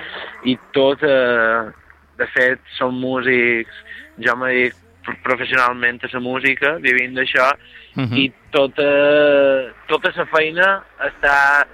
i 0.47 0.57
tot, 0.71 1.03
eh, 1.03 1.71
de 2.17 2.27
fet, 2.31 2.61
són 2.77 2.95
músics, 3.01 3.73
jo 4.17 4.35
m'he 4.37 4.53
dit 4.53 4.77
professionalment 5.25 5.99
a 6.03 6.09
la 6.13 6.19
música, 6.23 6.75
vivint 6.79 7.15
d'això, 7.17 7.51
Mhm. 7.95 8.15
i 8.15 8.31
tota, 8.51 8.87
tota 9.87 10.11
la 10.15 10.25
feina 10.25 10.83
està 10.99 11.65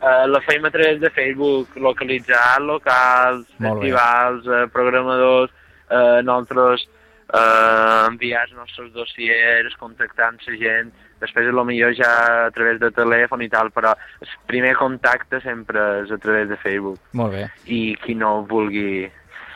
eh, 0.00 0.26
la 0.28 0.40
feim 0.46 0.64
a 0.64 0.70
través 0.70 1.00
de 1.00 1.10
Facebook, 1.10 1.74
localitzar 1.76 2.60
locals, 2.62 3.46
Molt 3.58 3.80
festivals, 3.82 4.46
eh, 4.46 4.66
programadors, 4.72 5.50
eh, 5.90 6.22
nosaltres 6.22 6.86
eh, 7.34 8.06
enviar 8.06 8.44
els 8.46 8.54
nostres 8.54 8.92
dossiers, 8.92 9.74
contactant 9.76 10.38
la 10.46 10.56
gent, 10.56 10.92
després 11.20 11.52
lo 11.54 11.64
millor 11.68 11.94
ja 11.98 12.10
a 12.46 12.50
través 12.54 12.80
de 12.82 12.90
telèfon 12.94 13.42
i 13.44 13.50
tal, 13.52 13.70
però 13.74 13.94
el 14.22 14.34
primer 14.50 14.74
contacte 14.78 15.40
sempre 15.44 16.04
és 16.04 16.12
a 16.14 16.18
través 16.22 16.48
de 16.48 16.58
Facebook 16.62 17.00
Molt 17.12 17.34
bé. 17.34 17.46
i 17.66 17.94
qui 18.04 18.14
no 18.18 18.42
vulgui... 18.48 19.08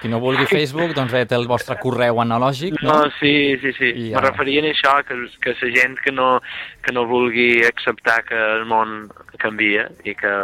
Qui 0.02 0.10
no 0.10 0.18
vulgui 0.18 0.48
Facebook, 0.50 0.94
doncs 0.98 1.12
bé, 1.14 1.22
té 1.30 1.36
el 1.38 1.46
vostre 1.50 1.76
correu 1.78 2.18
analògic, 2.22 2.80
no? 2.82 2.96
No, 3.04 3.12
sí, 3.20 3.56
sí, 3.62 3.70
sí. 3.78 3.92
I 3.92 4.08
Me 4.10 4.16
ja. 4.16 4.24
referia 4.26 4.64
a 4.64 4.72
això, 4.72 4.96
que, 5.06 5.18
que 5.44 5.54
la 5.60 5.70
gent 5.76 5.98
que 6.02 6.12
no, 6.12 6.32
que 6.82 6.94
no 6.96 7.06
vulgui 7.06 7.62
acceptar 7.68 8.22
que 8.26 8.40
el 8.58 8.66
món 8.66 9.06
canvia 9.38 9.86
i 10.02 10.16
que, 10.18 10.34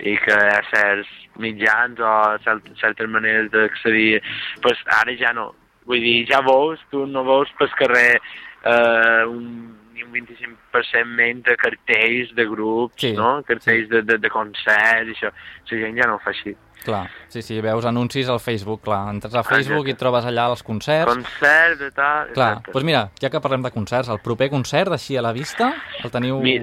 i 0.00 0.16
que 0.24 0.40
hi 0.40 0.50
ha 0.54 0.64
certs 0.72 1.12
mitjans 1.40 2.00
o 2.00 2.16
cert, 2.44 2.68
certes 2.80 3.08
maneres 3.12 3.50
d'accedir, 3.52 4.22
pues 4.64 4.80
ara 5.02 5.14
ja 5.20 5.32
no. 5.36 5.52
vull 5.86 6.02
dir, 6.02 6.24
ja 6.26 6.40
veus, 6.42 6.80
tu 6.90 7.04
no 7.06 7.22
veus 7.22 7.50
pel 7.58 7.70
carrer 7.78 8.16
eh, 8.18 9.22
un, 9.30 9.76
ni 9.96 10.04
un 10.04 10.12
25% 10.12 11.08
menys 11.16 11.42
de 11.48 11.56
cartells 11.56 12.34
de 12.36 12.44
grups, 12.46 13.00
Sí, 13.00 13.14
no? 13.16 13.40
Cartells 13.48 13.88
de, 13.90 14.02
de, 14.06 14.18
de 14.22 14.30
concerts 14.30 15.10
i 15.10 15.16
això. 15.16 15.32
La 15.72 15.82
gent 15.82 15.96
ja 15.98 16.06
no 16.06 16.20
ho 16.20 16.22
fa 16.22 16.30
així. 16.36 16.54
Clar, 16.86 17.06
sí, 17.32 17.40
sí, 17.42 17.56
veus 17.64 17.82
anuncis 17.88 18.28
al 18.30 18.38
Facebook, 18.38 18.82
clar. 18.84 19.08
Entres 19.10 19.34
a 19.34 19.42
Facebook 19.42 19.88
Exacte. 19.88 19.96
i 19.96 20.00
trobes 20.04 20.26
allà 20.28 20.44
els 20.52 20.62
concerts. 20.62 21.08
Concert 21.10 21.80
de 21.80 21.88
tal... 21.96 22.28
Clar, 22.36 22.50
doncs 22.68 22.84
mira, 22.86 23.00
ja 23.18 23.30
que 23.32 23.40
parlem 23.42 23.64
de 23.64 23.72
concerts, 23.74 24.10
el 24.12 24.20
proper 24.22 24.46
concert, 24.52 24.92
així 24.94 25.16
a 25.18 25.24
la 25.24 25.32
vista, 25.34 25.72
el 26.04 26.12
teniu... 26.14 26.38
Mi- 26.44 26.60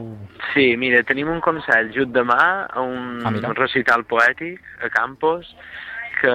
Sí, 0.54 0.78
mira, 0.78 1.02
tenim 1.04 1.28
un 1.34 1.41
concert 1.41 1.89
just 1.96 2.12
demà 2.13 2.38
a 2.69 2.82
un, 2.86 3.19
Ah, 3.26 3.32
mira. 3.34 3.52
recital 3.58 4.06
poètic 4.06 4.62
a 4.86 4.89
Campos 4.93 5.50
que, 6.22 6.32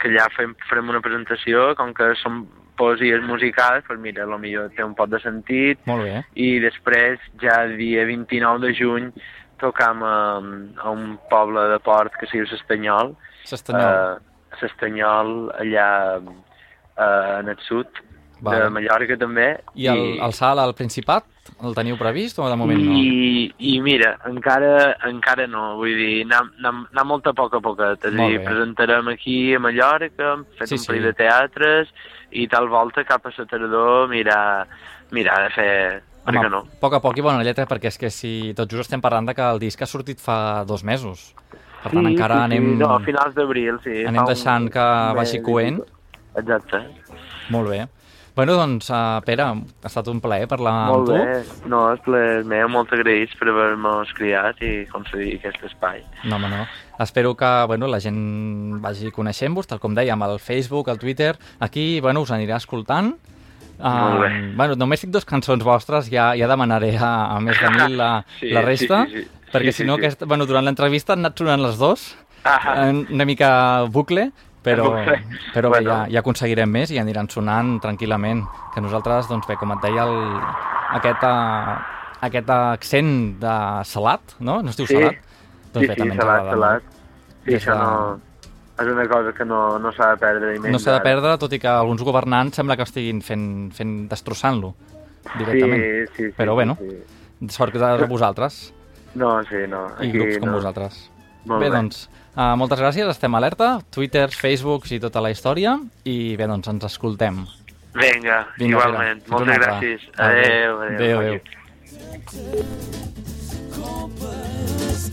que 0.00 0.10
ja 0.16 0.26
fem, 0.34 0.54
farem 0.70 0.88
una 0.94 1.02
presentació, 1.04 1.74
com 1.78 1.92
que 1.94 2.14
són 2.22 2.46
poesies 2.78 3.22
musicals, 3.26 3.84
doncs 3.88 4.00
mira, 4.02 4.22
a 4.24 4.30
lo 4.30 4.38
millor 4.38 4.70
té 4.76 4.84
un 4.86 4.94
pot 4.94 5.10
de 5.10 5.18
sentit 5.20 5.82
Molt 5.90 6.06
bé. 6.06 6.22
i 6.38 6.58
després 6.62 7.18
ja 7.42 7.60
el 7.66 7.76
dia 7.80 8.04
29 8.08 8.62
de 8.66 8.72
juny 8.78 9.10
tocam 9.60 10.02
a, 10.06 10.16
a 10.84 10.90
un 10.94 11.16
poble 11.30 11.66
de 11.72 11.78
port 11.82 12.14
que 12.14 12.26
es 12.28 12.32
diu 12.32 12.46
S'Estanyol, 12.46 13.16
S'estanyol. 13.44 14.20
eh, 14.20 14.58
S'Estanyol 14.60 15.32
allà 15.58 15.88
eh, 16.18 17.40
en 17.40 17.48
el 17.48 17.58
sud 17.66 17.86
Vale. 18.40 18.62
de 18.64 18.70
Mallorca 18.70 19.16
també. 19.18 19.48
I 19.74 19.88
el, 19.90 20.04
el 20.22 20.32
salt 20.36 20.62
al 20.62 20.74
Principat, 20.78 21.26
el 21.64 21.74
teniu 21.74 21.96
previst 21.98 22.38
o 22.38 22.48
de 22.48 22.56
moment 22.56 22.78
no? 22.80 22.92
I, 22.94 23.48
I 23.58 23.80
mira, 23.82 24.12
encara, 24.28 24.92
encara 25.08 25.46
no, 25.50 25.76
vull 25.80 25.94
dir, 25.98 26.22
anar, 26.26 26.44
anar, 26.60 26.74
anar 26.92 27.04
molt 27.08 27.26
a 27.26 27.32
poc 27.34 27.56
a 27.58 27.60
poquet. 27.64 28.04
És 28.04 28.14
a 28.14 28.28
dir, 28.28 28.42
presentarem 28.44 29.08
aquí 29.14 29.54
a 29.54 29.58
Mallorca, 29.62 30.34
hem 30.36 30.44
fet 30.58 30.68
Sí, 30.70 30.78
un 30.78 30.84
sí. 30.84 30.90
parell 30.92 31.08
de 31.10 31.14
teatres, 31.18 31.90
i 32.30 32.46
tal 32.46 32.68
volta 32.68 33.04
cap 33.08 33.26
a 33.26 33.32
la 33.36 33.46
tardor 33.50 34.08
mirar, 34.08 34.66
mirar 35.10 35.42
de 35.46 35.50
fer... 35.56 35.72
Home, 36.28 36.48
no? 36.52 36.58
a 36.60 36.80
poc 36.82 36.92
a 36.92 37.00
poc 37.00 37.16
i 37.16 37.22
bona 37.24 37.40
lletra, 37.42 37.64
perquè 37.64 37.88
és 37.88 37.96
que 37.96 38.10
si 38.12 38.52
tot 38.54 38.68
just 38.68 38.84
estem 38.90 39.00
parlant 39.00 39.24
de 39.30 39.32
que 39.34 39.46
el 39.48 39.58
disc 39.62 39.80
ha 39.80 39.86
sortit 39.88 40.20
fa 40.20 40.62
dos 40.68 40.84
mesos. 40.84 41.30
Per 41.82 41.90
tant, 41.92 42.04
encara 42.04 42.42
anem, 42.44 42.74
No, 42.76 42.90
a 42.96 43.00
finals 43.00 43.32
d'abril, 43.34 43.78
sí. 43.80 44.02
anem 44.04 44.20
un 44.26 44.28
deixant 44.28 44.66
que 44.70 44.84
vagi 45.16 45.40
coent. 45.40 45.78
Exacte. 46.36 46.82
Molt 47.50 47.70
bé. 47.72 47.86
Bueno, 48.38 48.54
doncs, 48.54 48.86
uh, 48.94 49.18
Pere, 49.26 49.42
ha 49.42 49.88
estat 49.88 50.06
un 50.12 50.20
plaer 50.22 50.46
parlar 50.46 50.72
Molt 50.92 51.08
amb 51.08 51.08
tu. 51.08 51.14
bé. 51.18 51.70
No, 51.72 51.80
és 51.90 52.02
ple 52.04 52.20
meu, 52.46 52.68
molt 52.70 52.92
agraïts 52.94 53.34
per 53.34 53.48
haver-nos 53.50 54.12
criat 54.14 54.60
i 54.62 54.84
concedir 54.92 55.32
aquest 55.40 55.64
espai. 55.66 56.04
No, 56.22 56.36
home, 56.36 56.46
no. 56.52 56.60
Espero 57.02 57.32
que 57.34 57.48
bueno, 57.66 57.88
la 57.90 57.98
gent 57.98 58.78
vagi 58.84 59.10
coneixent-vos, 59.10 59.66
tal 59.66 59.80
com 59.82 59.96
dèiem, 59.98 60.22
al 60.22 60.38
Facebook, 60.38 60.86
al 60.92 61.00
Twitter. 61.02 61.32
Aquí 61.58 61.98
bueno, 61.98 62.22
us 62.22 62.30
anirà 62.30 62.60
escoltant. 62.62 63.10
Molt. 63.82 64.22
Uh, 64.22 64.54
bueno, 64.54 64.78
només 64.78 65.02
tinc 65.02 65.12
dues 65.18 65.26
cançons 65.26 65.66
vostres, 65.66 66.06
ja, 66.06 66.30
ja 66.38 66.46
demanaré 66.50 66.94
a, 66.94 67.12
a 67.34 67.42
més 67.42 67.58
de 67.58 67.74
mil 67.74 67.98
la, 67.98 68.12
Sí, 68.38 68.54
la 68.54 68.62
resta, 68.62 69.02
sí, 69.10 69.18
sí, 69.18 69.26
sí. 69.26 69.50
perquè 69.50 69.74
Sí, 69.74 69.82
si 69.82 69.90
no, 69.90 69.98
sí, 69.98 70.02
sí. 70.02 70.12
Aquest, 70.12 70.24
bueno, 70.30 70.46
durant 70.46 70.66
l'entrevista 70.70 71.18
han 71.18 71.26
anat 71.26 71.42
sonant 71.42 71.66
les 71.66 71.78
dues, 71.82 72.08
Ah, 72.44 72.86
en 72.88 73.00
una 73.10 73.24
mica 73.26 73.82
bucle, 73.90 74.30
però, 74.76 74.88
però 75.54 75.70
bé, 75.70 75.78
Bueno. 75.80 75.90
ja, 75.90 76.06
ja 76.10 76.20
aconseguirem 76.20 76.70
més 76.70 76.90
i 76.90 76.98
aniran 76.98 77.28
sonant 77.28 77.80
tranquil·lament. 77.80 78.44
Que 78.74 78.80
nosaltres, 78.80 79.28
doncs 79.28 79.46
bé, 79.46 79.56
com 79.56 79.72
et 79.72 79.80
deia, 79.82 80.04
el, 80.04 80.40
aquest, 80.98 81.22
uh, 81.22 81.78
aquest 82.20 82.50
accent 82.50 83.38
de 83.40 83.56
salat, 83.84 84.20
no? 84.40 84.62
No 84.62 84.70
es 84.70 84.76
diu 84.76 84.86
Sí. 84.86 84.94
salat? 84.94 85.16
Doncs 85.72 85.84
sí, 85.84 85.88
bé, 85.88 85.94
sí, 85.94 86.00
també 86.00 86.16
salat, 86.16 86.50
salat. 86.50 86.82
Sí, 87.44 87.50
Des 87.52 87.62
això 87.66 87.72
de- 87.74 87.78
no... 87.78 88.20
És 88.78 88.86
una 88.86 89.08
cosa 89.08 89.32
que 89.34 89.44
no, 89.44 89.76
no 89.80 89.90
s'ha 89.90 90.10
de 90.12 90.16
perdre. 90.18 90.54
i 90.54 90.58
menys 90.60 90.70
No 90.72 90.78
s'ha 90.78 90.92
de 90.92 91.00
perdre, 91.00 91.36
tot 91.36 91.52
i 91.52 91.58
que 91.58 91.66
alguns 91.66 92.00
governants 92.06 92.54
sembla 92.54 92.76
que 92.76 92.84
estiguin 92.84 93.20
fent, 93.22 93.72
fent 93.74 94.08
destrossant-lo 94.08 94.74
directament. 95.36 95.82
Sí, 95.82 96.06
sí, 96.14 96.26
sí. 96.28 96.34
Però 96.36 96.52
sí, 96.52 96.54
bueno, 96.54 96.76
Sí. 96.80 97.48
sort 97.48 97.74
de 97.74 98.06
vosaltres 98.06 98.72
No, 99.16 99.42
sí, 99.44 99.56
no. 99.68 99.86
i 100.00 100.08
Aquí 100.08 100.12
grups 100.12 100.38
com 100.38 100.48
no. 100.50 100.54
vosaltres. 100.54 101.10
Molt 101.44 101.60
bé, 101.60 101.70
bé. 101.70 101.76
doncs, 101.76 102.08
uh, 102.38 102.54
moltes 102.56 102.78
gràcies, 102.78 103.10
estem 103.10 103.34
alerta, 103.34 103.80
Twitter, 103.90 104.28
Facebook 104.30 104.86
i 104.94 105.00
tota 105.02 105.20
la 105.24 105.30
història, 105.34 105.74
i 106.06 106.36
bé, 106.38 106.46
doncs 106.46 106.70
ens 106.70 106.86
escoltem. 106.86 107.42
Vinga, 107.98 108.46
Vinga, 108.58 108.76
igualment. 108.76 109.22
Una 109.26 109.34
Moltes 109.34 109.58
gràcies. 109.58 110.00
Adéu. 110.16 110.80
Adéu, 110.86 111.18
Adéu, 111.18 111.18
adéu. 111.18 111.40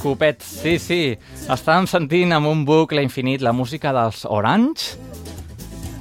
Copets, 0.05 0.45
sí, 0.61 0.77
sí. 0.77 1.01
Estàvem 1.49 1.87
sentint 1.89 2.35
amb 2.35 2.45
un 2.51 2.61
bucle 2.67 3.01
infinit 3.01 3.41
la 3.41 3.55
música 3.57 3.93
dels 3.95 4.25
Orange, 4.29 4.99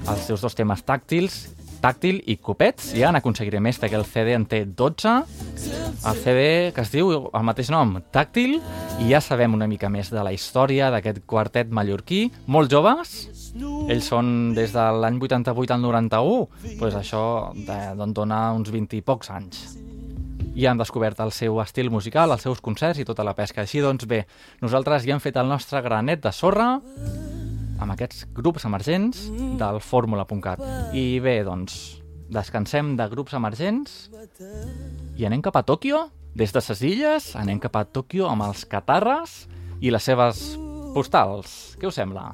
els 0.05 0.27
seus 0.29 0.45
dos 0.45 0.55
temes 0.59 0.85
tàctils, 0.85 1.54
tàctil 1.85 2.23
i 2.33 2.39
copets. 2.41 2.95
Ja 2.97 3.11
n'aconseguiré 3.13 3.61
més, 3.61 3.77
perquè 3.81 3.99
el 3.99 4.07
CD 4.09 4.33
en 4.39 4.47
té 4.49 4.63
12. 4.65 5.13
El 6.09 6.19
CD 6.23 6.47
que 6.75 6.81
es 6.85 6.91
diu 6.93 7.11
el 7.29 7.45
mateix 7.45 7.69
nom, 7.73 7.99
tàctil, 8.15 8.57
i 9.05 9.11
ja 9.11 9.21
sabem 9.25 9.53
una 9.57 9.69
mica 9.69 9.91
més 9.93 10.09
de 10.13 10.23
la 10.25 10.33
història 10.33 10.89
d'aquest 10.95 11.23
quartet 11.29 11.69
mallorquí. 11.75 12.27
Molt 12.47 12.73
joves, 12.73 13.15
ells 13.93 14.09
són 14.11 14.55
des 14.57 14.73
de 14.75 14.85
l'any 15.01 15.21
88 15.21 15.75
al 15.77 15.83
91, 15.85 16.49
doncs 16.81 16.95
això 17.03 17.25
de- 17.55 17.95
d'on 18.01 18.13
dona 18.17 18.47
uns 18.57 18.71
20 18.73 18.97
i 18.97 19.03
pocs 19.03 19.31
anys 19.31 19.65
i 20.55 20.67
han 20.71 20.79
descobert 20.79 21.19
el 21.19 21.33
seu 21.35 21.57
estil 21.61 21.89
musical, 21.91 22.31
els 22.31 22.43
seus 22.47 22.61
concerts 22.63 23.01
i 23.01 23.05
tota 23.05 23.25
la 23.27 23.33
pesca. 23.35 23.63
Així 23.65 23.81
doncs, 23.83 24.07
bé, 24.07 24.21
nosaltres 24.63 25.03
ja 25.03 25.13
hem 25.17 25.19
fet 25.21 25.35
el 25.37 25.49
nostre 25.51 25.81
granet 25.83 26.23
de 26.23 26.31
sorra 26.31 26.77
amb 27.79 27.95
aquests 27.95 28.27
grups 28.35 28.65
emergents 28.69 29.27
del 29.61 29.81
fórmula.cat. 29.83 30.63
I 30.95 31.21
bé, 31.25 31.41
doncs, 31.47 32.01
descansem 32.33 32.95
de 32.99 33.09
grups 33.13 33.35
emergents 33.37 34.09
i 35.17 35.27
anem 35.27 35.43
cap 35.45 35.57
a 35.59 35.65
Tòquio. 35.67 36.09
Des 36.35 36.51
de 36.51 36.61
ses 36.65 36.81
illes 36.83 37.29
anem 37.39 37.61
cap 37.63 37.77
a 37.79 37.85
Tòquio 37.87 38.27
amb 38.27 38.43
els 38.49 38.65
catarres 38.67 39.45
i 39.81 39.93
les 39.95 40.03
seves 40.03 40.41
postals. 40.95 41.77
Què 41.79 41.87
us 41.91 42.01
sembla? 42.01 42.33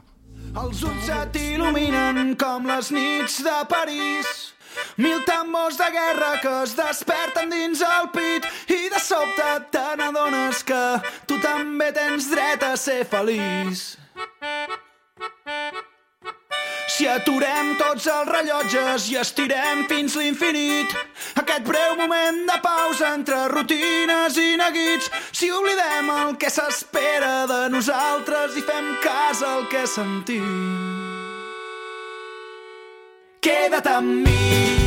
Els 0.61 0.81
ulls 0.83 1.05
se 1.07 1.19
t'il·luminen 1.35 2.35
com 2.41 2.65
les 2.67 2.91
nits 2.95 3.43
de 3.45 3.59
París. 3.71 4.51
Mil 4.97 5.23
tambors 5.27 5.79
de 5.79 5.89
guerra 5.93 6.35
que 6.43 6.53
es 6.65 6.75
desperten 6.79 7.51
dins 7.53 7.83
el 7.87 8.11
pit 8.15 8.47
i 8.71 8.91
de 8.93 9.01
sobte 9.03 9.49
te 9.75 9.87
n'adones 9.99 10.63
que 10.67 10.83
tu 11.27 11.41
també 11.43 11.91
tens 11.97 12.31
dret 12.31 12.67
a 12.67 12.77
ser 12.77 13.03
feliç. 13.05 13.91
Si 16.91 17.07
aturem 17.09 17.75
tots 17.81 18.07
els 18.13 18.29
rellotges 18.29 19.07
i 19.13 19.17
estirem 19.21 19.87
fins 19.89 20.17
l'infinit, 20.21 20.93
aquest 21.41 21.65
breu 21.65 21.95
moment 21.97 22.43
de 22.51 22.57
pausa 22.65 23.15
entre 23.15 23.39
rutines 23.55 24.37
i 24.41 24.57
neguits, 24.61 25.09
si 25.33 25.49
oblidem 25.55 26.11
el 26.17 26.37
que 26.41 26.51
s'espera 26.53 27.47
de 27.49 27.63
nosaltres 27.73 28.59
i 28.61 28.67
fem 28.67 28.93
cas 29.05 29.41
al 29.47 29.65
que 29.73 29.87
sentim. 29.89 30.51
Queda't 33.41 33.89
amb 33.89 34.29
mi 34.29 34.80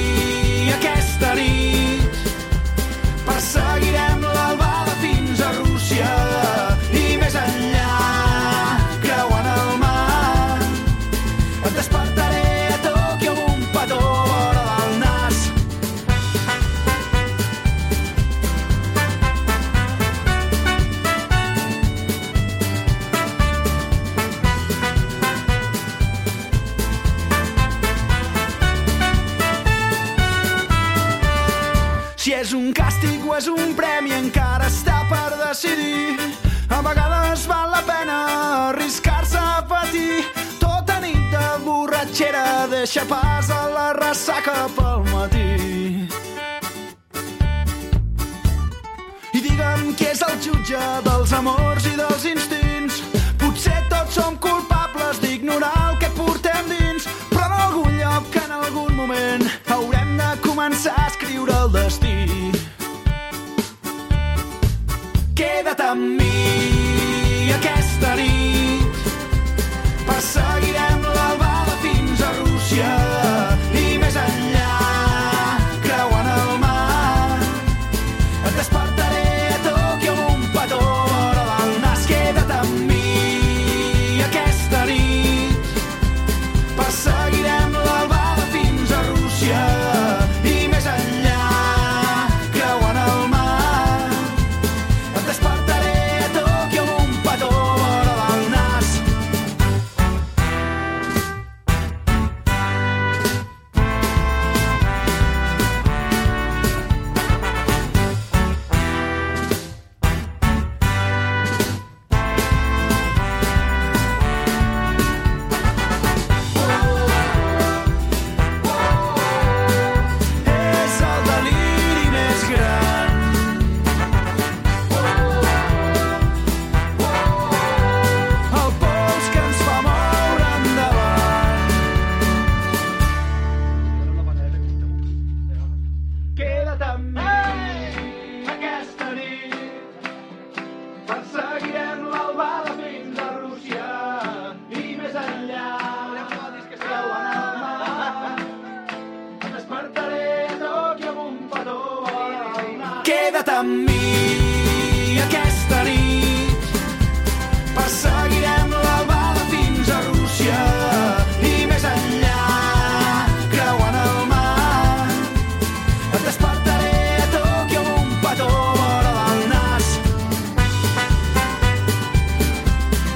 és 33.37 33.47
un 33.49 33.73
premi 33.73 34.13
encara 34.13 34.67
està 34.69 34.99
per 35.09 35.31
decidir. 35.39 36.19
A 36.69 36.81
vegades 36.85 37.47
val 37.49 37.71
la 37.73 37.81
pena 37.87 38.17
arriscar-se 38.69 39.39
a 39.39 39.63
patir. 39.69 40.21
Tota 40.61 40.99
nit 41.01 41.19
de 41.33 41.47
borratxera 41.65 42.67
deixa 42.69 43.05
pas 43.09 43.49
a 43.49 43.63
la 43.73 43.89
ressaca 43.97 44.67
pel 44.77 45.03
matí. 45.09 45.49
I 49.33 49.41
digue'm 49.41 49.93
qui 49.97 50.09
és 50.13 50.25
el 50.29 50.39
jutge 50.45 50.87
dels 51.09 51.33
amors 51.33 51.62
Queda't 65.93 66.21
amb 66.21 66.32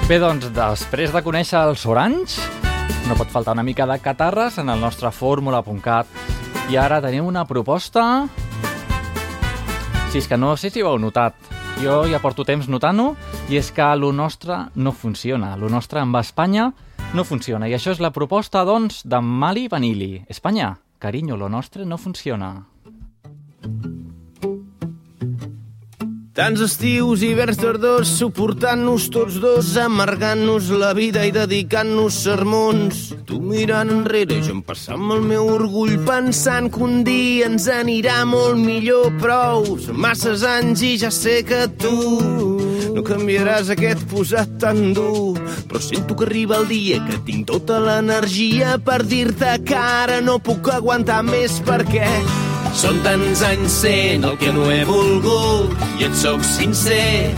Bé, 0.08 0.22
doncs, 0.24 0.46
després 0.56 1.12
de 1.12 1.20
conèixer 1.20 1.60
els 1.68 1.82
Orange, 1.84 2.40
no 3.10 3.16
pot 3.20 3.28
faltar 3.28 3.58
una 3.58 3.66
mica 3.68 3.84
de 3.90 3.98
catarres 4.00 4.56
en 4.62 4.72
el 4.72 4.80
nostre 4.80 5.12
fórmula.cat. 5.12 6.08
I 6.72 6.78
ara 6.80 7.02
tenim 7.04 7.28
una 7.28 7.44
proposta... 7.44 8.06
Si 10.08 10.22
és 10.22 10.30
que 10.32 10.40
no 10.40 10.54
sé 10.56 10.72
si 10.72 10.80
ho 10.80 10.94
heu 10.94 11.02
notat. 11.04 11.36
Jo 11.84 12.06
ja 12.08 12.22
porto 12.24 12.48
temps 12.48 12.72
notant-ho, 12.72 13.10
i 13.52 13.60
és 13.60 13.74
que 13.76 13.90
lo 14.00 14.14
nostre 14.16 14.62
no 14.80 14.96
funciona. 14.96 15.58
Lo 15.60 15.68
nostre 15.68 16.00
amb 16.00 16.16
Espanya 16.24 16.70
no 17.12 17.28
funciona. 17.28 17.68
I 17.68 17.76
això 17.76 17.92
és 17.92 18.00
la 18.00 18.16
proposta, 18.16 18.64
doncs, 18.64 19.04
de 19.04 19.20
Mali 19.20 19.68
Vanilli. 19.68 20.24
Espanya, 20.32 20.78
carinyo, 21.04 21.36
lo 21.36 21.52
nostre 21.52 21.84
no 21.84 22.00
funciona. 22.00 22.54
Tants 26.38 26.62
estius 26.62 27.24
i 27.26 27.32
hiverns 27.32 27.58
tardors 27.58 28.12
suportant-nos 28.20 29.08
tots 29.10 29.40
dos, 29.42 29.72
amargant-nos 29.82 30.68
la 30.70 30.92
vida 30.94 31.24
i 31.26 31.32
dedicant-nos 31.34 32.20
sermons. 32.28 33.00
Tu 33.26 33.40
mirant 33.42 33.90
enrere 33.90 34.38
jo 34.46 34.54
empassant 34.60 35.10
el 35.16 35.26
meu 35.26 35.50
orgull 35.56 35.96
pensant 36.06 36.70
que 36.70 36.84
un 36.86 37.02
dia 37.08 37.50
ens 37.50 37.66
anirà 37.74 38.20
molt 38.30 38.62
millor, 38.62 39.10
prou. 39.18 39.66
Són 39.82 39.98
masses 40.06 40.46
anys 40.46 40.86
i 40.86 40.94
ja 41.02 41.10
sé 41.10 41.40
que 41.42 41.66
tu 41.82 41.98
no 42.94 43.02
canviaràs 43.02 43.74
aquest 43.74 44.06
posat 44.14 44.60
tan 44.62 44.92
dur. 44.94 45.42
Però 45.66 45.82
sento 45.82 46.14
que 46.14 46.30
arriba 46.30 46.62
el 46.62 46.70
dia 46.70 47.02
que 47.10 47.18
tinc 47.26 47.50
tota 47.50 47.82
l'energia 47.82 48.78
per 48.78 49.02
dir-te 49.10 49.58
que 49.66 49.86
ara 50.06 50.22
no 50.22 50.38
puc 50.38 50.70
aguantar 50.70 51.24
més 51.26 51.58
perquè 51.66 52.12
són 52.78 53.00
tants 53.02 53.42
anys 53.42 53.80
sent 53.82 54.26
el 54.28 54.36
que 54.38 54.52
no 54.54 54.68
he 54.70 54.84
volgut 54.86 55.74
i 55.98 56.06
et 56.06 56.18
sóc 56.18 56.44
sincer 56.46 57.34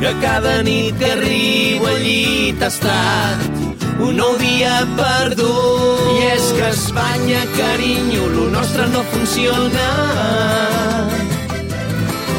que 0.00 0.12
cada 0.20 0.58
nit 0.66 0.98
que 1.00 1.08
arribo 1.14 1.88
al 1.88 2.02
llit 2.04 2.60
ha 2.60 2.68
estat 2.68 3.64
un 4.04 4.16
nou 4.18 4.36
dia 4.42 4.82
perdut. 4.98 6.02
I 6.14 6.26
és 6.34 6.48
que 6.56 6.68
Espanya, 6.68 7.44
carinyo, 7.56 8.26
lo 8.36 8.48
nostre 8.52 8.86
no 8.92 9.04
funciona. 9.14 9.86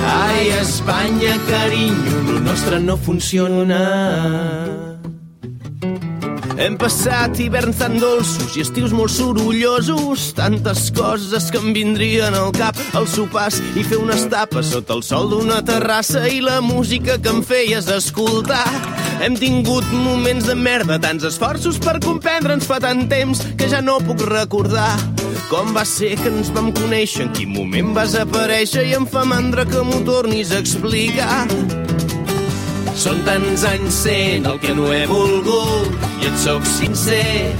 Ai, 0.06 0.50
Espanya, 0.62 1.38
carinyo, 1.50 2.26
lo 2.32 2.40
nostre 2.50 2.80
no 2.80 2.98
funciona. 2.98 4.95
Hem 6.56 6.78
passat 6.80 7.36
hiverns 7.44 7.82
tan 7.82 7.98
dolços 8.00 8.56
i 8.56 8.64
estius 8.64 8.94
molt 8.96 9.12
sorollosos, 9.12 10.30
tantes 10.38 10.88
coses 10.96 11.50
que 11.52 11.60
em 11.60 11.74
vindrien 11.76 12.36
al 12.38 12.54
cap, 12.56 12.80
els 12.96 13.18
sopars 13.18 13.60
i 13.76 13.84
fer 13.84 14.00
unes 14.00 14.24
tapes 14.32 14.72
sota 14.72 14.96
el 14.96 15.04
sol 15.04 15.28
d'una 15.34 15.60
terrassa 15.68 16.24
i 16.32 16.40
la 16.44 16.62
música 16.64 17.20
que 17.20 17.34
em 17.34 17.44
feies 17.44 17.92
escoltar. 17.92 18.64
Hem 19.24 19.36
tingut 19.40 19.88
moments 19.92 20.48
de 20.48 20.56
merda, 20.56 21.00
tants 21.04 21.28
esforços 21.28 21.80
per 21.84 22.00
comprendre'ns 22.04 22.68
fa 22.68 22.80
tant 22.84 23.04
temps 23.12 23.44
que 23.60 23.68
ja 23.72 23.84
no 23.84 24.00
puc 24.04 24.24
recordar 24.30 24.94
com 25.50 25.76
va 25.76 25.84
ser 25.86 26.16
que 26.18 26.32
ens 26.32 26.50
vam 26.56 26.72
conèixer, 26.74 27.28
en 27.28 27.34
quin 27.38 27.52
moment 27.54 27.94
vas 27.98 28.16
aparèixer 28.18 28.88
i 28.90 28.96
em 28.98 29.06
fa 29.06 29.28
mandra 29.30 29.68
que 29.70 29.84
m'ho 29.86 30.02
tornis 30.08 30.56
a 30.56 30.64
explicar. 30.64 31.44
Són 32.96 33.20
tants 33.28 33.66
anys 33.68 33.98
sent 34.06 34.46
el 34.48 34.60
que 34.64 34.74
no 34.78 34.88
he 34.96 35.04
volgut 35.10 36.06
i 36.24 36.30
et 36.30 36.38
sóc 36.40 36.64
sincer 36.78 37.52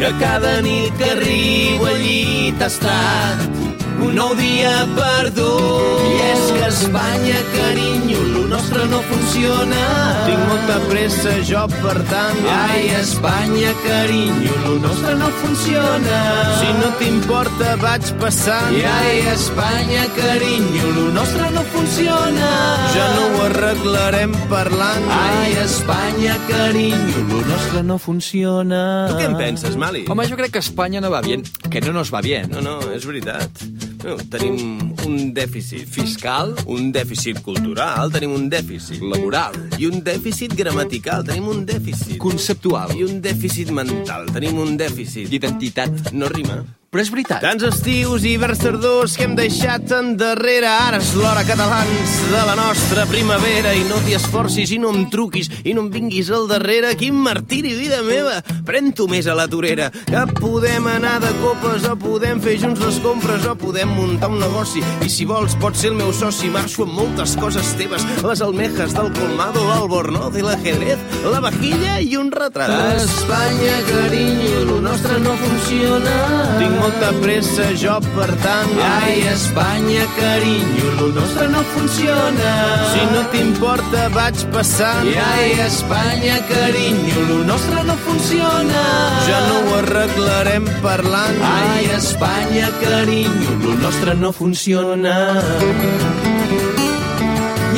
que 0.00 0.12
cada 0.22 0.56
nit 0.64 0.96
que 0.96 1.10
arribo 1.12 1.90
al 1.90 2.00
llit 2.00 2.64
ha 2.64 2.70
estat 2.72 3.59
un 4.02 4.14
nou 4.16 4.34
dia 4.38 4.72
perdut. 4.96 6.04
I 6.06 6.14
és 6.30 6.44
que 6.54 6.66
Espanya, 6.70 7.38
carinyo, 7.54 8.20
lo 8.34 8.42
nostre 8.48 8.84
no 8.90 9.00
funciona. 9.10 9.80
Tinc 10.26 10.42
molta 10.48 10.78
pressa, 10.88 11.34
jo, 11.46 11.64
per 11.80 11.96
tant... 12.10 12.38
Ai, 12.50 12.88
Espanya, 13.00 13.72
carinyo, 13.84 14.54
lo 14.66 14.76
nostre 14.84 15.16
no 15.18 15.30
funciona. 15.42 16.20
Si 16.60 16.70
no 16.78 16.90
t'importa, 17.00 17.74
vaig 17.82 18.12
passant. 18.22 18.72
I 18.76 18.84
ai, 18.86 19.18
Espanya, 19.34 20.06
carinyo, 20.16 20.94
lo 20.96 21.06
nostre 21.18 21.50
no 21.56 21.66
funciona. 21.74 22.50
Ja 22.94 23.06
no 23.16 23.28
ho 23.28 23.44
arreglarem 23.48 24.34
parlant. 24.52 25.10
Ai, 25.18 25.54
Espanya, 25.64 26.38
carinyo, 26.48 27.26
lo 27.30 27.44
nostre 27.50 27.84
no 27.86 27.98
funciona. 27.98 28.82
Tu 29.10 29.20
què 29.20 29.30
en 29.30 29.38
penses, 29.40 29.78
Mali? 29.80 30.06
Home, 30.08 30.28
jo 30.30 30.38
crec 30.38 30.54
que 30.58 30.64
Espanya 30.64 31.02
no 31.02 31.10
va 31.12 31.22
bien, 31.24 31.42
que 31.70 31.82
no 31.82 31.92
nos 31.96 32.14
va 32.14 32.22
bien. 32.22 32.50
No, 32.54 32.62
no, 32.62 32.78
és 32.94 33.06
veritat. 33.06 33.66
No, 34.00 34.16
tenim 34.32 34.94
un 35.04 35.16
dèficit 35.36 35.84
Fiscal, 35.84 36.54
un 36.72 36.88
dèficit 36.94 37.42
cultural, 37.44 38.12
tenim 38.14 38.32
un 38.32 38.48
dèficit 38.52 39.04
laboral, 39.04 39.56
i 39.76 39.88
un 39.90 40.00
dèficit 40.06 40.56
gramatical, 40.56 41.26
tenim 41.28 41.50
un 41.52 41.64
dèficit 41.68 42.16
conceptual, 42.22 42.96
i 42.96 43.04
un 43.04 43.20
dèficit 43.20 43.72
mental, 43.76 44.30
tenim 44.32 44.60
un 44.64 44.76
dèficit 44.80 45.28
d'identitat. 45.28 46.12
no 46.16 46.32
rima. 46.32 46.62
Però 46.90 47.04
és 47.04 47.10
veritat. 47.14 47.38
Tants 47.38 47.62
estius 47.62 48.24
i 48.26 48.32
hiverns 48.34 48.58
tardors 48.64 49.12
que 49.14 49.22
hem 49.22 49.36
deixat 49.38 49.92
endarrere. 49.94 50.66
Ara 50.66 50.98
és 50.98 51.12
l'hora, 51.14 51.44
catalans, 51.46 52.14
de 52.32 52.40
la 52.48 52.56
nostra 52.58 53.04
primavera. 53.06 53.76
I 53.78 53.84
no 53.86 54.00
t'hi 54.02 54.16
esforcis, 54.16 54.72
i 54.74 54.78
no 54.82 54.90
em 54.90 55.04
truquis, 55.12 55.46
i 55.62 55.70
no 55.70 55.84
em 55.84 55.90
vinguis 55.94 56.32
al 56.34 56.48
darrere. 56.50 56.90
Quin 56.98 57.14
martiri, 57.14 57.76
vida 57.78 58.00
meva! 58.02 58.40
Pren-t'ho 58.66 59.06
més 59.06 59.28
a 59.30 59.36
la 59.38 59.44
torera. 59.46 59.86
Que 60.08 60.24
podem 60.40 60.88
anar 60.90 61.20
de 61.22 61.30
copes, 61.38 61.86
o 61.86 61.94
podem 61.94 62.42
fer 62.42 62.56
junts 62.64 62.82
les 62.82 62.98
compres, 63.06 63.46
o 63.46 63.54
podem 63.54 63.94
muntar 63.94 64.32
un 64.34 64.42
negoci. 64.42 64.82
I 65.06 65.12
si 65.14 65.28
vols, 65.30 65.54
pots 65.62 65.84
ser 65.84 65.92
el 65.92 65.96
meu 66.00 66.10
soci. 66.10 66.50
Marxo 66.50 66.88
amb 66.88 66.98
moltes 66.98 67.36
coses 67.38 67.70
teves. 67.78 68.02
Les 68.26 68.42
almejas 68.42 68.98
del 68.98 69.12
colmado, 69.14 69.62
l'albornoz 69.70 70.34
i 70.34 70.42
l'ajedrez, 70.42 71.06
la 71.22 71.38
vajilla 71.46 72.00
i 72.02 72.18
un 72.18 72.34
retrat. 72.34 72.74
Espanya, 72.98 73.78
carinyo, 73.94 74.66
lo 74.74 74.82
nostre 74.90 75.22
no 75.22 75.38
funciona. 75.46 76.18
Tinc 76.58 76.79
molta 76.80 77.12
pressa, 77.20 77.66
jo, 77.76 77.96
per 78.14 78.28
tant... 78.42 78.72
Ai, 78.80 79.20
Espanya, 79.30 80.04
carinyo, 80.16 80.88
lo 80.98 81.08
nostre 81.18 81.46
no 81.52 81.62
funciona. 81.74 82.52
Si 82.92 83.04
no 83.12 83.22
t'importa, 83.32 84.08
vaig 84.16 84.42
passant. 84.54 85.06
I 85.08 85.14
ai, 85.20 85.52
Espanya, 85.66 86.40
carinyo, 86.50 87.26
lo 87.28 87.38
nostre 87.50 87.84
no 87.88 87.96
funciona. 88.06 88.84
Ja 89.28 89.40
no 89.48 89.60
ho 89.60 89.78
arreglarem 89.80 90.68
parlant. 90.84 91.40
Ai, 91.52 91.86
Espanya, 91.98 92.72
carinyo, 92.82 93.56
lo 93.64 93.76
nostre 93.84 94.16
no 94.16 94.32
funciona. 94.32 95.16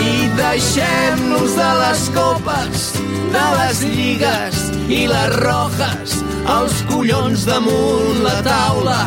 I 0.03 0.13
deixem-nos 0.39 1.57
de 1.59 1.71
les 1.83 2.09
copes, 2.15 2.87
de 3.33 3.45
les 3.57 3.81
lligues 3.95 4.59
i 4.93 5.05
les 5.11 5.37
rojes, 5.41 6.17
els 6.55 6.75
collons 6.91 7.47
damunt 7.49 8.21
la 8.25 8.35
taula, 8.45 8.99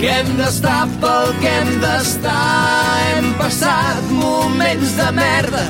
que 0.00 0.10
hem 0.10 0.32
d'estar 0.38 0.84
pel 1.02 1.32
que 1.40 1.52
hem 1.60 1.72
d'estar. 1.82 2.42
Hem 3.12 3.30
passat 3.40 4.10
moments 4.10 4.96
de 4.98 5.08
merda, 5.16 5.64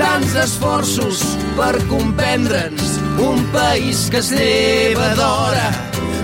tants 0.00 0.36
esforços 0.46 1.22
per 1.58 1.74
comprendre'ns, 1.90 2.96
un 3.20 3.44
país 3.52 4.06
que 4.10 4.22
es 4.24 4.32
lleva 4.32 5.12
d'hora, 5.20 5.68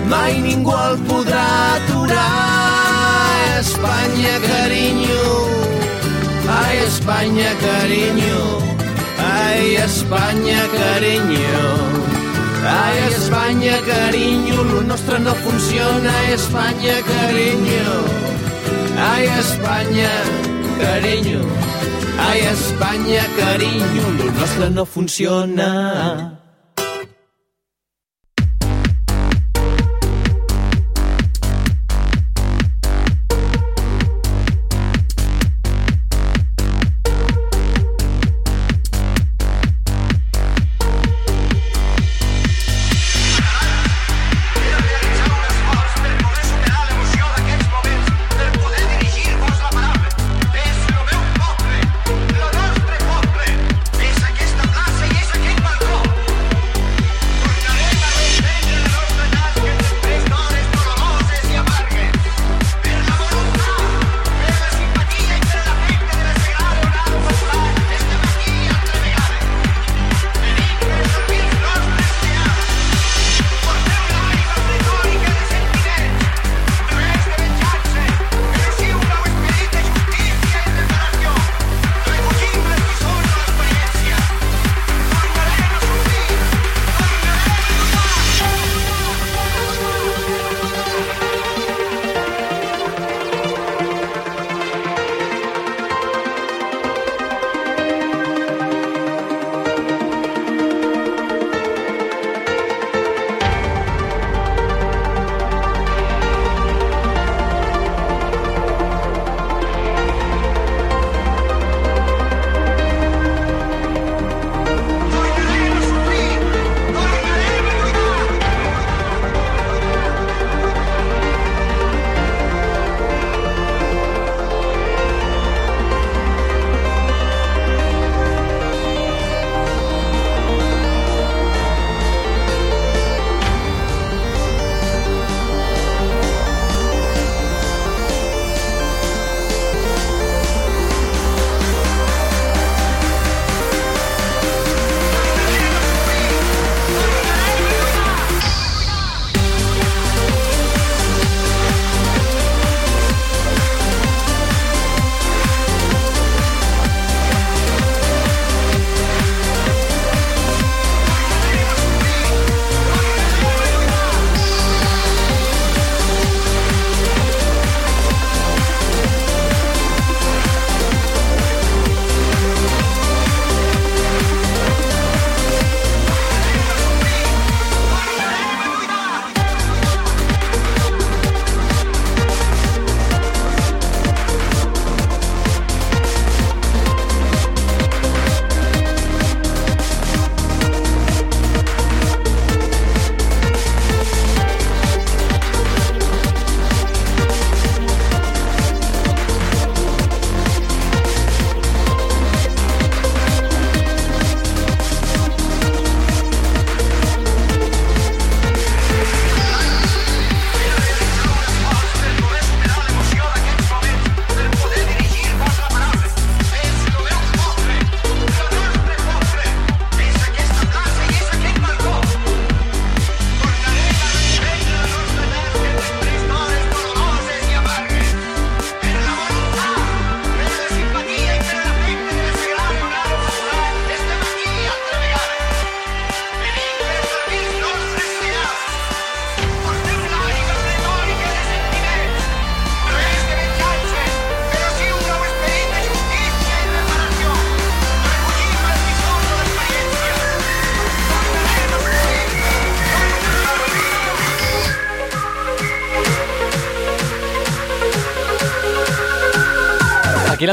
mai 0.09 0.39
ningú 0.41 0.73
el 0.89 0.99
podrà 1.09 1.47
aturar. 1.77 2.29
Espanya, 3.63 4.35
carinyo, 4.43 5.31
Ai, 6.43 6.77
Espanya, 6.85 7.51
carinyo. 7.61 8.72
Ai, 9.43 9.75
Espanya, 9.75 10.61
carinyo. 10.75 11.63
Ai, 12.63 12.97
Espanya, 13.11 13.75
carinyo, 13.89 14.57
lo 14.71 14.79
nostre 14.81 15.19
no 15.19 15.33
funciona. 15.45 16.09
Ai, 16.19 16.33
Espanya, 16.33 16.95
carinyo. 17.11 17.91
Ai, 19.09 19.25
Espanya, 19.41 20.13
carinyo. 20.79 21.41
Ai, 22.27 22.39
Espanya, 22.53 23.23
carinyo, 23.39 24.05
lo 24.19 24.27
nostre 24.39 24.69
no 24.69 24.83
funciona. 24.85 26.42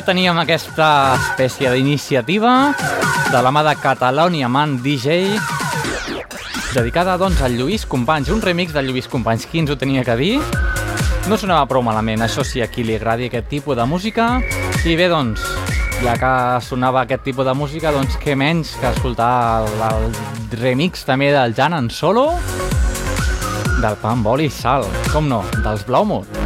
Teníem, 0.01 0.39
aquesta 0.41 1.15
espècie 1.15 1.69
d'iniciativa 1.71 2.73
de 3.31 3.41
la 3.45 3.51
mà 3.53 3.61
de 3.67 3.75
Catalonia 3.77 4.49
Man 4.49 4.79
DJ, 4.81 5.37
dedicada 6.73 7.19
doncs 7.21 7.43
al 7.45 7.59
Lluís 7.59 7.85
Companys, 7.85 8.31
un 8.33 8.41
remix 8.41 8.73
del 8.73 8.89
Lluís 8.89 9.11
Companys. 9.13 9.45
Qui 9.47 9.61
ens 9.61 9.71
ho 9.71 9.77
tenia 9.77 10.05
que 10.07 10.17
dir? 10.17 10.33
No 11.29 11.37
sonava 11.37 11.69
prou 11.69 11.85
malament, 11.85 12.25
això 12.25 12.43
sí, 12.47 12.63
a 12.65 12.71
qui 12.73 12.87
li 12.87 12.97
agradi 12.97 13.29
aquest 13.29 13.51
tipus 13.53 13.77
de 13.77 13.85
música. 13.85 14.41
I 14.89 14.97
bé, 14.97 15.11
doncs, 15.13 15.45
ja 16.01 16.17
que 16.17 16.35
sonava 16.65 17.05
aquest 17.05 17.27
tipus 17.29 17.45
de 17.45 17.55
música, 17.55 17.93
doncs 17.93 18.17
què 18.23 18.35
menys 18.35 18.73
que 18.81 18.89
escoltar 18.95 19.33
el, 19.61 19.89
el 19.91 20.61
remix 20.63 21.05
també 21.05 21.29
del 21.37 21.53
Jan 21.55 21.77
en 21.77 21.93
solo 21.93 22.31
del 23.81 24.01
Pan 24.01 24.25
Boli 24.25 24.49
Sal, 24.49 24.89
com 25.13 25.29
no, 25.29 25.45
dels 25.61 25.85
Blaumut. 25.85 26.40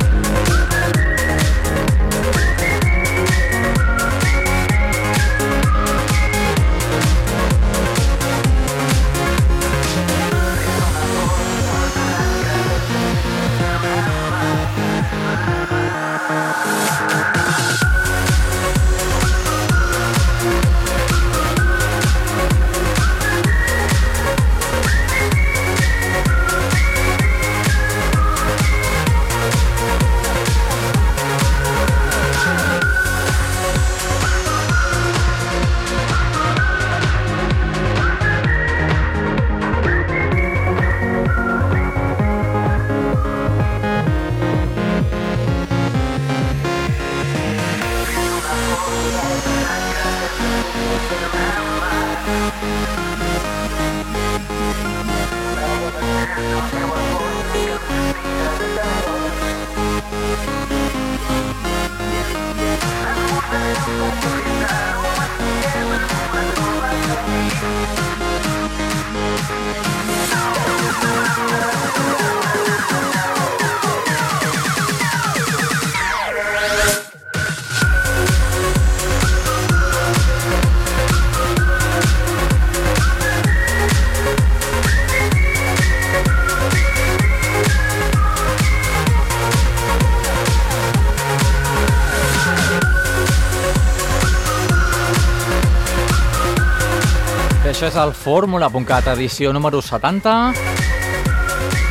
Això 97.85 98.01
és 98.01 98.01
el 98.01 98.15
Fórmula.cat, 98.17 99.11
edició 99.13 99.53
número 99.53 99.83
70. 99.83 100.55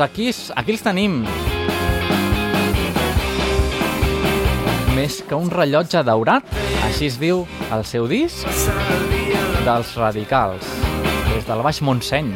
aquí, 0.01 0.29
és- 0.29 0.51
aquí 0.55 0.71
els 0.71 0.81
tenim. 0.81 1.25
Més 4.95 5.21
que 5.27 5.35
un 5.35 5.49
rellotge 5.49 6.03
daurat, 6.03 6.43
així 6.85 7.07
es 7.07 7.19
diu 7.19 7.45
el 7.71 7.85
seu 7.85 8.07
disc 8.07 8.45
dels 9.65 9.95
radicals, 9.95 10.67
des 11.33 11.47
del 11.47 11.61
Baix 11.63 11.81
Montseny. 11.81 12.33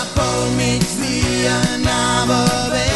a 0.00 0.02
pel 0.16 0.40
migdia 0.58 1.56
anava 1.76 2.42
bé. 2.72 2.93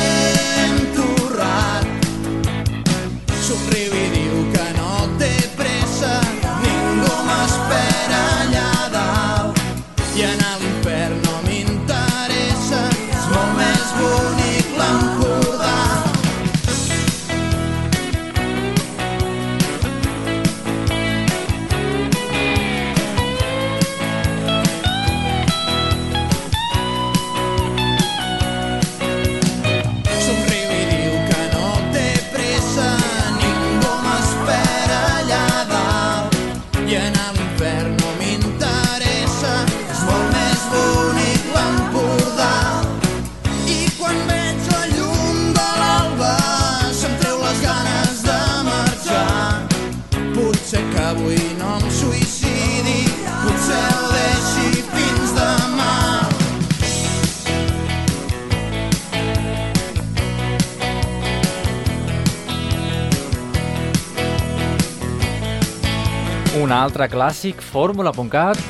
Altre 66.89 67.05
clàssic, 67.13 67.59
fórmula.cat, 67.61 68.61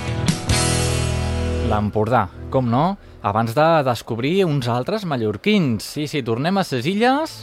l'Empordà, 1.71 2.25
com 2.51 2.66
no, 2.66 2.97
abans 3.23 3.55
de 3.55 3.66
descobrir 3.87 4.43
uns 4.43 4.66
altres 4.66 5.05
mallorquins. 5.07 5.87
Sí, 5.87 6.09
sí, 6.11 6.25
tornem 6.27 6.59
a 6.59 6.64
ses 6.66 6.89
illes, 6.91 7.37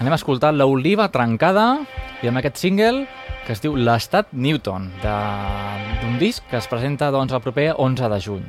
anem 0.00 0.16
a 0.16 0.18
escoltar 0.18 0.50
l'Oliva 0.56 1.06
Trencada 1.14 1.68
i 2.18 2.32
amb 2.32 2.42
aquest 2.42 2.58
single 2.58 3.06
que 3.46 3.54
es 3.54 3.62
diu 3.62 3.78
l'Estat 3.78 4.34
Newton, 4.34 4.90
d'un 5.04 6.18
disc 6.18 6.42
que 6.50 6.58
es 6.58 6.66
presenta 6.66 7.12
doncs, 7.14 7.30
el 7.30 7.44
proper 7.44 7.70
11 7.78 8.10
de 8.10 8.22
juny. 8.26 8.46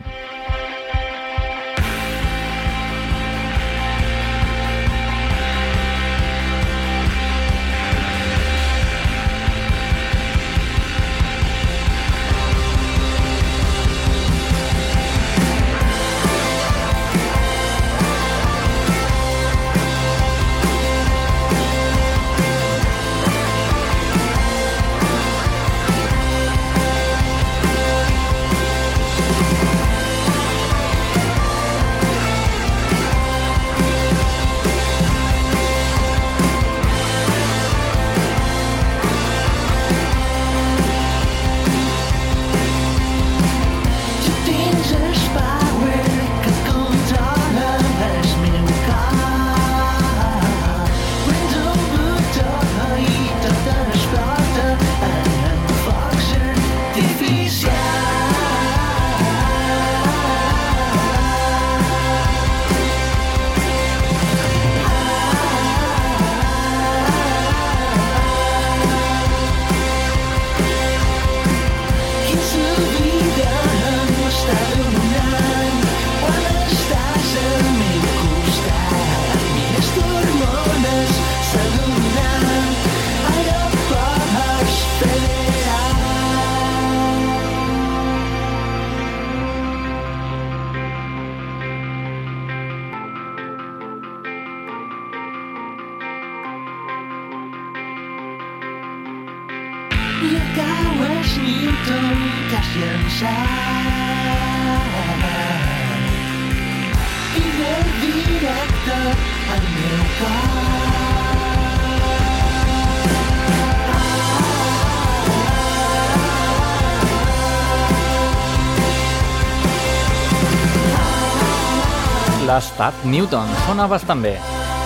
L'estat 122.79 123.01
Newton. 123.11 123.49
Sona 123.65 123.89
bastant 123.91 124.21
bé. 124.23 124.37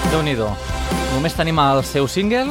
déu 0.10 0.24
nhi 0.26 0.34
Només 0.34 1.36
tenim 1.38 1.60
el 1.62 1.84
seu 1.86 2.08
single, 2.08 2.50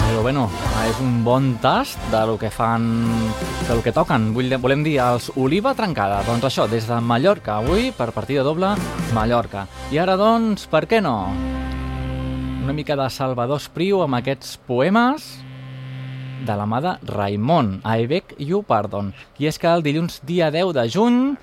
però 0.00 0.22
bueno, 0.22 0.48
és 0.82 0.98
un 0.98 1.22
bon 1.22 1.54
tast 1.62 2.00
de 2.10 2.24
lo 2.26 2.34
que 2.36 2.50
fan, 2.50 3.06
del 3.68 3.84
que 3.84 3.92
toquen. 3.92 4.34
Vull, 4.34 4.50
volem 4.58 4.82
dir 4.82 4.98
els 4.98 5.30
Oliva 5.36 5.76
Trencada. 5.78 6.24
Doncs 6.26 6.42
això, 6.42 6.66
des 6.66 6.88
de 6.88 6.98
Mallorca, 6.98 7.60
avui, 7.62 7.92
per 7.92 8.10
partida 8.10 8.42
doble, 8.42 8.74
Mallorca. 9.14 9.68
I 9.92 10.02
ara, 10.02 10.18
doncs, 10.18 10.66
per 10.66 10.88
què 10.90 11.00
no? 11.00 11.30
Una 12.64 12.74
mica 12.74 12.98
de 12.98 13.08
Salvador 13.08 13.62
Espriu 13.62 14.02
amb 14.02 14.18
aquests 14.18 14.58
poemes 14.66 15.36
de 16.44 16.58
la 16.58 16.66
mà 16.66 16.82
de 16.82 16.98
Raimon, 17.14 17.76
I 17.86 18.10
beg 18.10 18.34
you 18.42 18.64
pardon. 18.66 19.14
I 19.38 19.52
és 19.54 19.56
que 19.56 19.70
el 19.70 19.86
dilluns 19.86 20.18
dia 20.26 20.50
10 20.50 20.74
de 20.74 20.90
juny 20.90 21.36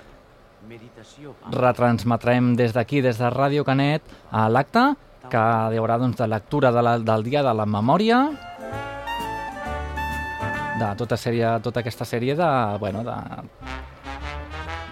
retransmetrem 1.52 2.54
des 2.56 2.72
d'aquí, 2.74 3.00
des 3.04 3.18
de 3.18 3.30
Ràdio 3.30 3.64
Canet, 3.64 4.02
a 4.30 4.48
l'acte 4.48 4.92
que 5.30 5.42
hi 5.72 5.78
haurà 5.80 5.98
doncs, 5.98 6.18
de 6.18 6.26
lectura 6.28 6.72
de 6.72 6.82
la, 6.82 6.98
del 6.98 7.22
Dia 7.24 7.42
de 7.42 7.54
la 7.54 7.66
Memòria 7.66 8.24
de 10.82 10.88
tota, 10.98 11.16
sèrie, 11.16 11.46
tota 11.62 11.80
aquesta 11.80 12.04
sèrie 12.08 12.34
de, 12.36 12.50
bueno, 12.80 13.04
de 13.06 13.16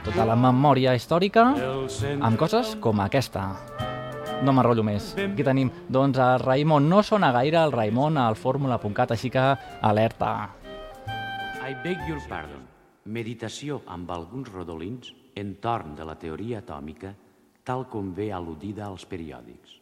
tota 0.05 0.24
la 0.24 0.37
memòria 0.39 0.95
històrica 0.97 1.51
amb 2.20 2.39
coses 2.41 2.76
com 2.81 3.03
aquesta. 3.05 3.51
No 4.41 4.55
m'enrotllo 4.57 4.85
més. 4.87 5.11
Aquí 5.20 5.45
tenim, 5.45 5.68
doncs, 5.93 6.16
a 6.16 6.39
Raimon. 6.41 6.87
No 6.89 7.03
sona 7.05 7.28
gaire 7.37 7.61
el 7.61 7.74
Raimon 7.74 8.16
al 8.16 8.39
fórmula.cat, 8.41 9.12
així 9.12 9.28
que 9.28 9.43
alerta. 9.85 10.31
I 11.61 11.76
beg 11.85 12.01
your 12.09 12.22
pardon. 12.28 12.64
Meditació 13.05 13.83
amb 13.89 14.09
alguns 14.14 14.49
rodolins 14.53 15.12
entorn 15.35 15.95
de 15.97 16.05
la 16.05 16.16
teoria 16.18 16.61
atòmica 16.64 17.14
tal 17.64 17.85
com 17.91 18.12
ve 18.16 18.31
al·ludida 18.35 18.87
als 18.89 19.05
periòdics. 19.07 19.78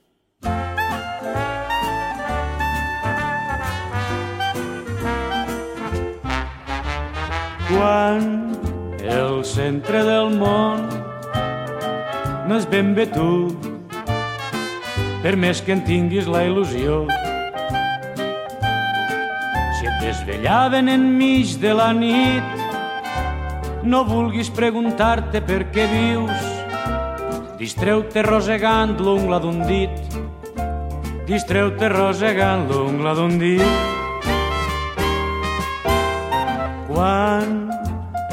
Quan 7.69 8.25
el 9.05 9.45
centre 9.45 10.03
del 10.05 10.35
món 10.41 10.85
no 12.49 12.57
és 12.57 12.67
ben 12.69 12.95
bé 12.97 13.05
tu, 13.13 13.53
per 15.23 15.35
més 15.37 15.61
que 15.65 15.75
en 15.77 15.83
tinguis 15.85 16.29
la 16.31 16.47
il·lusió. 16.49 17.03
Si 19.79 19.89
et 19.91 19.99
desvellaven 20.01 20.89
enmig 20.93 21.59
de 21.61 21.75
la 21.77 21.91
nit, 21.93 22.48
no 23.89 24.03
vulguis 24.05 24.51
preguntar-te 24.53 25.41
per 25.49 25.63
què 25.73 25.87
vius. 25.89 26.49
Distreu-te 27.59 28.23
rosegant 28.27 28.99
l'ungla 29.01 29.39
d'un 29.41 29.63
dit. 29.65 30.19
Distreu-te 31.29 31.89
rosegant 31.93 32.67
l'ungla 32.69 33.15
d'un 33.17 33.39
dit. 33.41 33.65
Quan 36.91 37.57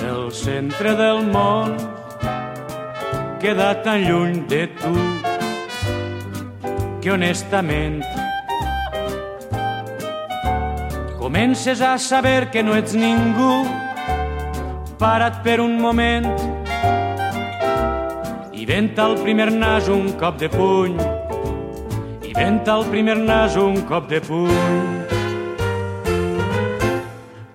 el 0.03 0.27
centre 0.35 0.95
del 0.99 1.23
món 1.31 1.77
queda 3.39 3.71
tan 3.85 4.03
lluny 4.03 4.43
de 4.51 4.65
tu 4.81 4.93
que 6.99 7.11
honestament 7.13 8.01
comences 11.19 11.81
a 11.81 11.97
saber 11.97 12.49
que 12.51 12.63
no 12.63 12.75
ets 12.75 12.95
ningú 12.97 13.84
para't 14.99 15.41
per 15.43 15.59
un 15.59 15.75
moment 15.81 16.25
i 18.53 18.65
venta 18.65 19.03
al 19.03 19.17
primer 19.19 19.51
nas 19.51 19.89
un 19.91 20.13
cop 20.19 20.37
de 20.39 20.49
puny 20.49 20.95
i 22.23 22.33
venta 22.35 22.77
al 22.77 22.85
primer 22.91 23.17
nas 23.17 23.57
un 23.59 23.81
cop 23.89 24.07
de 24.09 24.21
puny 24.21 24.93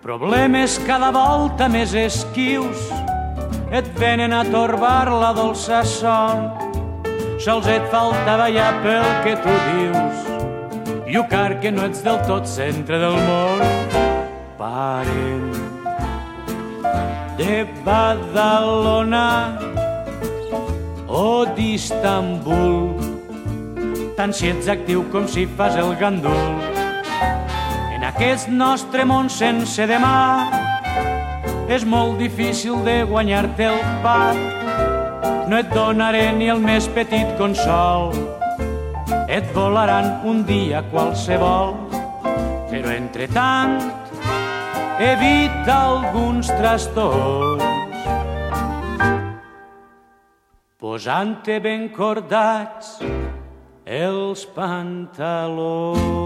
Problemes 0.02 0.74
cada 0.88 1.12
volta 1.14 1.68
més 1.70 1.94
esquius 1.94 2.88
et 3.70 3.86
venen 3.94 4.34
a 4.34 4.40
torbar 4.50 5.06
la 5.06 5.30
dolça 5.36 5.84
son. 5.86 6.48
Sols 7.38 7.68
et 7.70 7.86
faltava 7.92 8.50
ja 8.50 8.72
pel 8.82 9.06
que 9.22 9.36
tu 9.44 9.54
dius. 9.68 10.26
Llucar 11.14 11.60
que 11.62 11.70
no 11.70 11.86
ets 11.86 12.02
del 12.02 12.18
tot 12.26 12.50
centre 12.50 12.98
del 12.98 13.16
món. 13.28 13.70
parent 14.60 15.39
de 17.40 17.64
Badalona 17.84 19.56
o 21.08 21.46
d'Istanbul, 21.56 23.00
tant 24.18 24.34
si 24.36 24.50
ets 24.52 24.68
actiu 24.68 25.06
com 25.12 25.24
si 25.24 25.46
fas 25.56 25.78
el 25.80 25.94
gandul. 25.96 26.60
En 27.96 28.04
aquest 28.04 28.50
nostre 28.52 29.06
món 29.08 29.30
sense 29.32 29.86
demà 29.88 30.50
és 31.72 31.86
molt 31.88 32.20
difícil 32.20 32.84
de 32.84 32.98
guanyar-te 33.08 33.70
el 33.70 33.80
pa. 34.04 34.34
No 35.48 35.62
et 35.62 35.72
donaré 35.72 36.26
ni 36.36 36.50
el 36.52 36.60
més 36.60 36.90
petit 36.92 37.32
consol, 37.40 38.12
et 39.32 39.48
volaran 39.56 40.12
un 40.28 40.44
dia 40.44 40.84
qualsevol, 40.92 41.72
però 42.68 42.92
entre 42.98 43.32
tant 43.32 43.99
evita 45.00 45.74
alguns 45.74 46.46
trastorns. 46.60 47.64
Posant-te 50.76 51.56
ben 51.64 51.88
cordats 51.88 53.00
els 53.88 54.44
pantalons. 54.52 56.20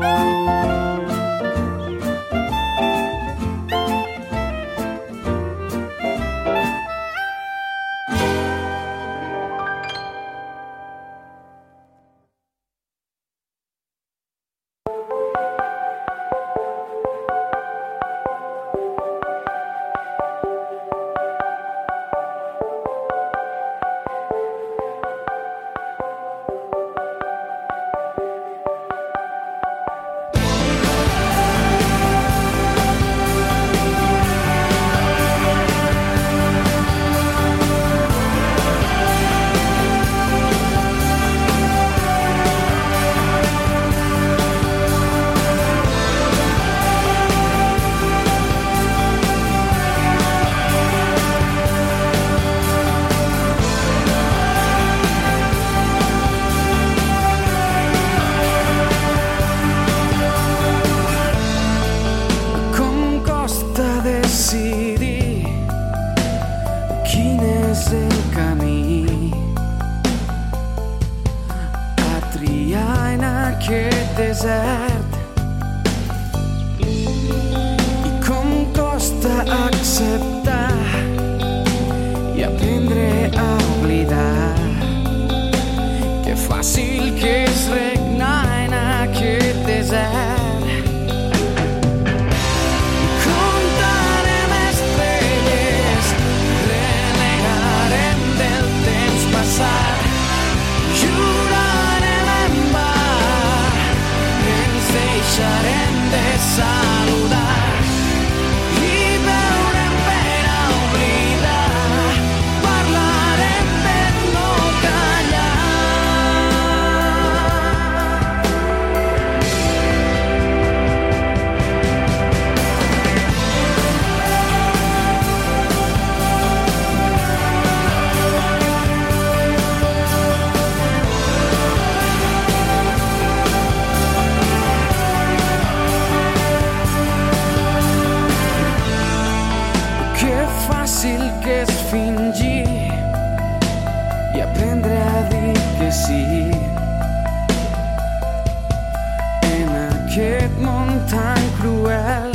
Aquest 150.14 150.58
món 150.62 150.92
tan 151.10 151.46
cruel 151.58 152.34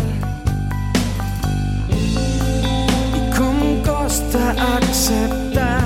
i 1.95 3.21
com 3.31 3.61
costa 3.85 4.49
acceptar 4.65 5.85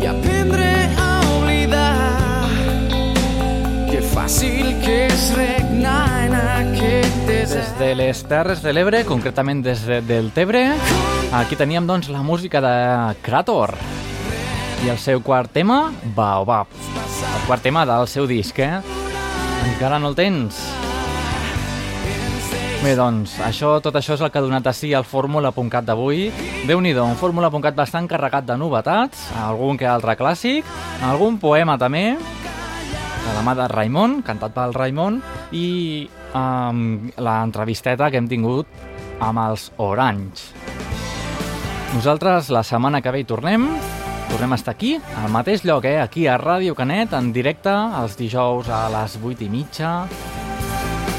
i 0.00 0.08
aprendre 0.08 0.70
a 0.96 1.10
oblidar 1.34 2.46
que 3.90 4.00
fàcil 4.14 4.72
que 4.80 4.96
és 5.10 5.26
regnar 5.36 6.00
en 6.22 6.38
aquest 6.38 7.20
desert. 7.28 7.68
Des 7.76 7.76
de 7.82 7.92
les 8.00 8.24
Terres 8.32 8.64
de 8.64 8.72
l'Ebre, 8.72 9.04
concretament 9.04 9.60
des 9.68 9.84
de, 9.84 10.00
del 10.00 10.32
Tebre, 10.32 10.64
aquí 11.42 11.60
teníem 11.60 11.84
doncs 11.84 12.08
la 12.08 12.24
música 12.24 12.64
de 12.64 12.74
Krator 13.20 13.76
i 14.80 14.88
el 14.88 14.96
seu 14.96 15.20
quart 15.20 15.52
tema, 15.52 15.90
Baobab. 16.16 16.72
El 16.72 17.48
quart 17.50 17.68
tema 17.68 17.84
del 17.84 18.08
seu 18.08 18.24
disc, 18.24 18.64
eh? 18.64 19.01
Encara 19.62 19.98
no 20.02 20.10
el 20.10 20.18
tens? 20.18 20.58
Bé, 22.82 22.96
doncs, 22.98 23.36
això, 23.46 23.76
tot 23.78 23.94
això 23.94 24.16
és 24.16 24.22
el 24.24 24.30
que 24.34 24.40
ha 24.40 24.42
donat 24.42 24.66
a 24.66 24.72
si 24.74 24.90
el 24.90 25.04
Fórmula.cat 25.06 25.86
d'avui. 25.86 26.32
déu 26.66 26.80
nhi 26.82 26.90
un 26.98 27.14
Fórmula.cat 27.14 27.76
bastant 27.78 28.08
carregat 28.10 28.44
de 28.44 28.56
novetats, 28.58 29.28
algun 29.38 29.78
que 29.78 29.86
altre 29.86 30.16
clàssic, 30.18 30.66
algun 31.06 31.38
poema 31.38 31.78
també, 31.78 32.16
de 33.22 33.34
la 33.36 33.42
mà 33.46 33.54
de 33.54 33.68
Raimon, 33.70 34.22
cantat 34.26 34.52
pel 34.52 34.74
Raimon, 34.74 35.22
i 35.52 36.08
um, 36.34 37.10
l'entrevisteta 37.16 38.10
que 38.10 38.18
hem 38.18 38.26
tingut 38.26 38.66
amb 39.22 39.38
els 39.46 39.70
Orange. 39.78 40.50
Nosaltres 41.94 42.50
la 42.50 42.64
setmana 42.66 43.00
que 43.00 43.14
ve 43.14 43.22
hi 43.22 43.28
tornem, 43.28 43.68
tornem 44.32 44.54
a 44.54 44.56
estar 44.56 44.72
aquí, 44.72 44.94
al 44.96 45.28
mateix 45.28 45.60
lloc, 45.68 45.84
eh? 45.84 45.98
aquí 46.00 46.24
a 46.26 46.38
Ràdio 46.40 46.72
Canet, 46.74 47.12
en 47.12 47.28
directe, 47.36 47.72
els 48.00 48.16
dijous 48.16 48.70
a 48.72 48.86
les 48.88 49.18
8 49.20 49.44
i 49.44 49.48
mitja, 49.52 49.90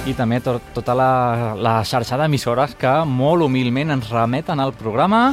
i 0.09 0.15
també 0.17 0.39
tot, 0.41 0.73
tota 0.73 0.95
la, 0.97 1.53
la 1.53 1.75
xarxa 1.85 2.17
d'emissores 2.17 2.73
que 2.79 2.93
molt 3.05 3.45
humilment 3.45 3.93
ens 3.93 4.09
remeten 4.09 4.59
al 4.59 4.73
programa 4.73 5.27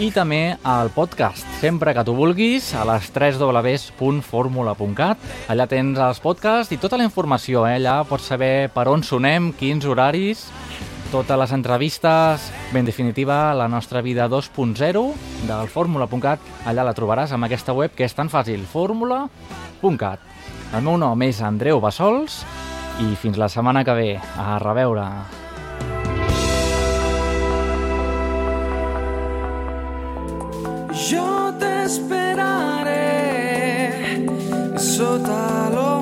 i 0.00 0.08
també 0.10 0.56
al 0.64 0.88
podcast. 0.94 1.44
Sempre 1.60 1.92
que 1.94 2.02
tu 2.08 2.16
vulguis, 2.16 2.72
a 2.74 2.86
les 2.88 3.10
3 3.12 3.36
www.formula.cat. 3.38 5.28
Allà 5.52 5.68
tens 5.70 6.00
els 6.00 6.22
podcasts 6.24 6.72
i 6.72 6.80
tota 6.80 6.96
la 6.98 7.06
informació. 7.06 7.66
Eh? 7.68 7.76
Allà 7.76 8.00
pots 8.08 8.32
saber 8.32 8.72
per 8.72 8.88
on 8.90 9.04
sonem, 9.06 9.52
quins 9.52 9.84
horaris, 9.86 10.48
totes 11.12 11.36
les 11.36 11.52
entrevistes, 11.52 12.46
ben 12.72 12.86
definitiva, 12.88 13.52
la 13.52 13.68
nostra 13.68 14.00
vida 14.00 14.30
2.0 14.32 15.02
del 15.44 15.68
fórmula.cat. 15.68 16.40
Allà 16.64 16.86
la 16.88 16.94
trobaràs 16.96 17.34
amb 17.36 17.44
aquesta 17.44 17.74
web 17.76 17.92
que 17.92 18.06
és 18.08 18.16
tan 18.16 18.32
fàcil, 18.32 18.64
fórmula.cat. 18.64 20.24
El 20.72 20.80
meu 20.86 20.96
nom 20.96 21.22
és 21.28 21.42
Andreu 21.44 21.84
Bassols 21.84 22.40
i 23.04 23.12
fins 23.20 23.36
la 23.36 23.50
setmana 23.52 23.84
que 23.84 23.92
ve. 23.92 24.16
A 24.40 24.56
reveure. 24.64 25.04
Jo 30.96 31.52
t'esperaré 31.60 33.04
sota 34.80 35.68
l'hora 35.76 35.92